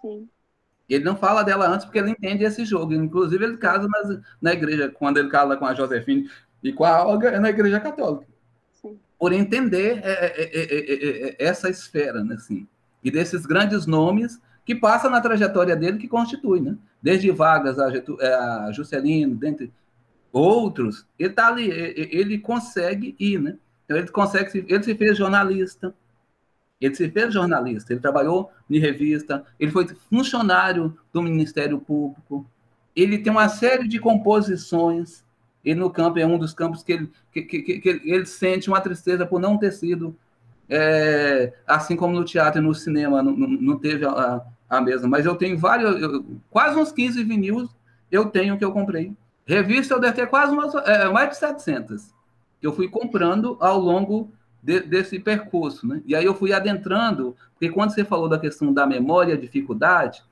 [0.00, 0.28] Sim.
[0.88, 2.92] Ele não fala dela antes porque ele entende esse jogo.
[2.92, 6.28] Inclusive, ele casa nas, na igreja, quando ele casa com a Josefine
[6.62, 8.26] e com a Olga, é na igreja católica.
[8.72, 8.98] Sim.
[9.18, 12.66] Por entender é é, é, é, essa esfera, né, assim,
[13.02, 16.76] e desses grandes nomes que passam na trajetória dele que constitui, né?
[17.02, 17.86] Desde Vargas a,
[18.66, 19.72] a Juscelino, dentre
[20.32, 23.56] outros, ele tá ali, ele consegue ir, né?
[23.84, 25.94] Então ele consegue, ele se fez jornalista,
[26.80, 32.46] ele se fez jornalista, ele trabalhou em revista, ele foi funcionário do Ministério Público,
[32.94, 35.24] ele tem uma série de composições.
[35.64, 38.80] Ele no campo é um dos campos que ele, que, que, que ele sente uma
[38.80, 40.16] tristeza por não ter sido,
[40.70, 45.08] é, assim como no teatro e no cinema, não, não teve a, a mesma.
[45.08, 47.68] Mas eu tenho vários, eu, quase uns 15 vinis
[48.10, 49.12] eu tenho que eu comprei.
[49.44, 52.14] Revista eu deve ter quase umas, é, mais de 700
[52.60, 54.30] que eu fui comprando ao longo
[54.62, 55.86] de, desse percurso.
[55.86, 56.02] Né?
[56.04, 60.22] E aí eu fui adentrando, porque quando você falou da questão da memória, dificuldade,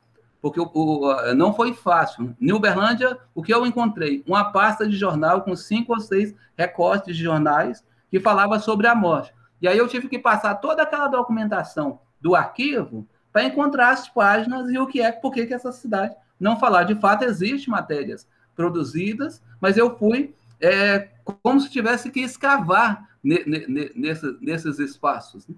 [0.41, 2.36] porque o, o, não foi fácil.
[2.41, 4.22] Em Uberlândia, o que eu encontrei?
[4.26, 8.95] Uma pasta de jornal com cinco ou seis recortes de jornais que falava sobre a
[8.95, 9.32] morte.
[9.61, 14.70] E aí eu tive que passar toda aquela documentação do arquivo para encontrar as páginas
[14.70, 16.84] e o que é, por que essa cidade não falar.
[16.84, 24.78] De fato, existem matérias produzidas, mas eu fui é, como se tivesse que escavar nesses,
[24.78, 25.46] espaços.
[25.46, 25.54] Né?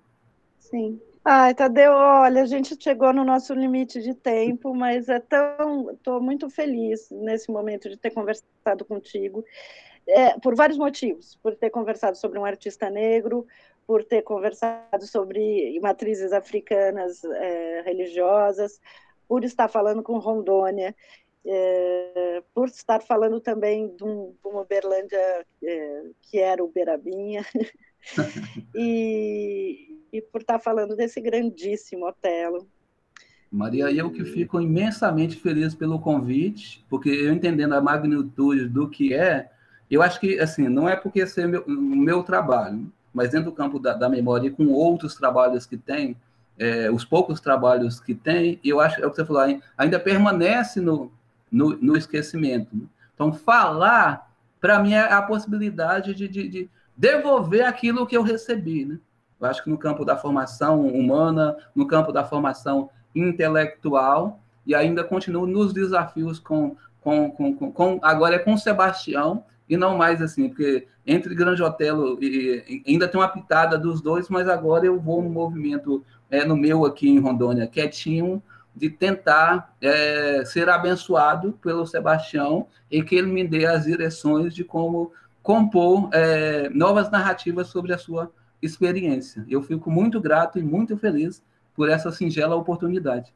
[0.59, 1.01] Sim.
[1.23, 5.91] Ai, Tadeu, olha, a gente chegou no nosso limite de tempo, mas é tão.
[5.91, 9.45] Estou muito feliz nesse momento de ter conversado contigo,
[10.09, 11.39] é, por vários motivos.
[11.43, 13.47] Por ter conversado sobre um artista negro,
[13.91, 18.81] por ter conversado sobre matrizes africanas é, religiosas,
[19.27, 20.95] por estar falando com Rondônia
[21.45, 27.45] é, por estar falando também de, um, de uma Uberlândia é, que era Uberabinha,
[28.77, 32.69] e, e por estar falando desse grandíssimo Otelo.
[33.51, 39.13] Maria, eu que fico imensamente feliz pelo convite, porque eu entendendo a magnitude do que
[39.13, 39.51] é,
[39.91, 43.51] eu acho que, assim, não é porque esse é meu, o meu trabalho, mas dentro
[43.51, 46.17] do campo da, da memória e com outros trabalhos que tem,
[46.59, 50.81] é, os poucos trabalhos que tem, eu acho, é o que você falou, ainda permanece
[50.81, 51.11] no,
[51.51, 52.77] no, no esquecimento.
[52.77, 52.85] Né?
[53.15, 54.31] Então, falar,
[54.61, 58.85] para mim, é a possibilidade de, de, de, devolver aquilo que eu recebi.
[58.85, 58.99] Né?
[59.41, 65.03] Eu acho que no campo da formação humana, no campo da formação intelectual, e ainda
[65.03, 70.21] continuo nos desafios com, com, com, com, com agora é com Sebastião, e não mais
[70.21, 74.85] assim, porque entre Grande Otelo e, e, ainda tem uma pitada dos dois, mas agora
[74.85, 78.43] eu vou no movimento, é, no meu aqui em Rondônia, quietinho,
[78.75, 84.65] de tentar é, ser abençoado pelo Sebastião e que ele me dê as direções de
[84.65, 89.45] como compor é, novas narrativas sobre a sua experiência.
[89.49, 91.45] Eu fico muito grato e muito feliz
[91.77, 93.33] por essa singela oportunidade.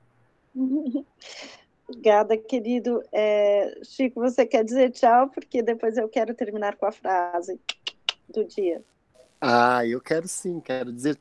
[1.95, 3.03] Obrigada, querido.
[3.13, 5.29] É, Chico, você quer dizer tchau?
[5.29, 7.59] Porque depois eu quero terminar com a frase
[8.29, 8.83] do dia.
[9.41, 11.19] Ah, eu quero sim, quero dizer,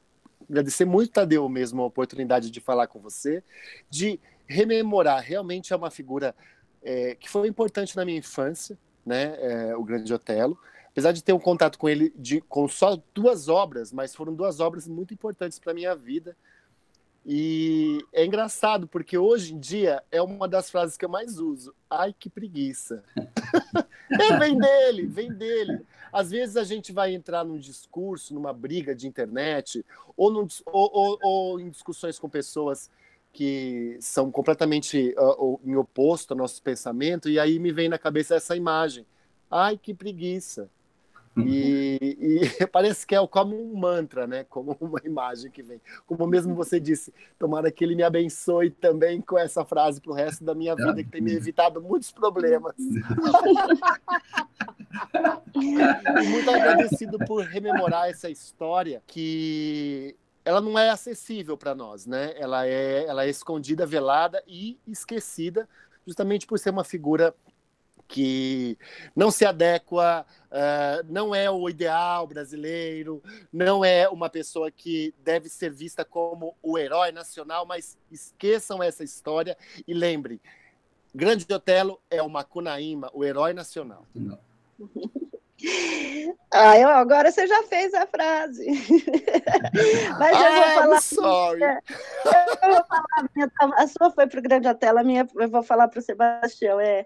[0.49, 3.43] agradecer muito, Tadeu, mesmo a oportunidade de falar com você,
[3.89, 5.21] de rememorar.
[5.21, 6.35] Realmente é uma figura
[6.81, 9.35] é, que foi importante na minha infância, né?
[9.39, 10.57] É, o Grande Otelo.
[10.89, 14.59] Apesar de ter um contato com ele de, com só duas obras, mas foram duas
[14.59, 16.35] obras muito importantes para minha vida.
[17.25, 21.73] E é engraçado, porque hoje em dia é uma das frases que eu mais uso.
[21.89, 23.01] Ai, que preguiça.
[24.11, 25.85] é, vem dele, vem dele.
[26.11, 29.85] Às vezes a gente vai entrar num discurso, numa briga de internet,
[30.17, 32.91] ou, num, ou, ou, ou em discussões com pessoas
[33.31, 38.35] que são completamente uh, em oposto ao nosso pensamento, e aí me vem na cabeça
[38.35, 39.05] essa imagem.
[39.49, 40.69] Ai, que preguiça.
[41.35, 41.41] E,
[42.01, 42.41] e,
[42.71, 44.43] parece que é como um mantra, né?
[44.45, 45.81] Como uma imagem que vem.
[46.05, 50.15] Como mesmo você disse, tomara que ele me abençoe também com essa frase para o
[50.15, 52.75] resto da minha vida, que tem me evitado muitos problemas.
[55.55, 60.15] e muito agradecido por rememorar essa história que
[60.45, 62.33] ela não é acessível para nós, né?
[62.35, 65.67] Ela é, ela é escondida, velada e esquecida,
[66.05, 67.33] justamente por ser uma figura
[68.13, 68.77] que
[69.15, 75.49] não se adequa, uh, não é o ideal brasileiro, não é uma pessoa que deve
[75.49, 79.57] ser vista como o herói nacional, mas esqueçam essa história
[79.87, 80.39] e lembrem,
[81.11, 84.05] Grande Otelo é o Macunaíma, o herói nacional.
[84.13, 84.37] Não.
[86.51, 88.65] Ah, eu, agora você já fez a frase.
[90.19, 91.01] Mas eu vou falar.
[91.01, 91.61] Sorry.
[91.61, 95.49] Eu vou falar a, minha, a sua foi para o Grande Hotel, a minha eu
[95.49, 96.81] vou falar para o Sebastião.
[96.81, 97.05] É,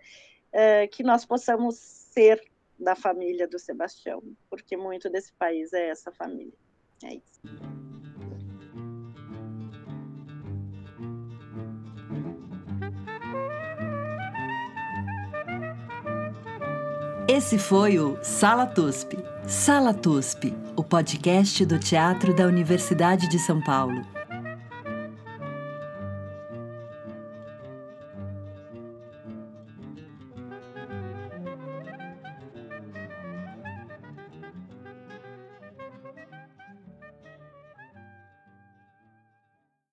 [0.51, 2.41] é, que nós possamos ser
[2.79, 6.53] da família do Sebastião, porque muito desse país é essa família.
[7.03, 7.41] É isso.
[17.27, 19.17] Esse foi o Sala TUSP.
[19.45, 24.16] Sala TUSP, o podcast do Teatro da Universidade de São Paulo.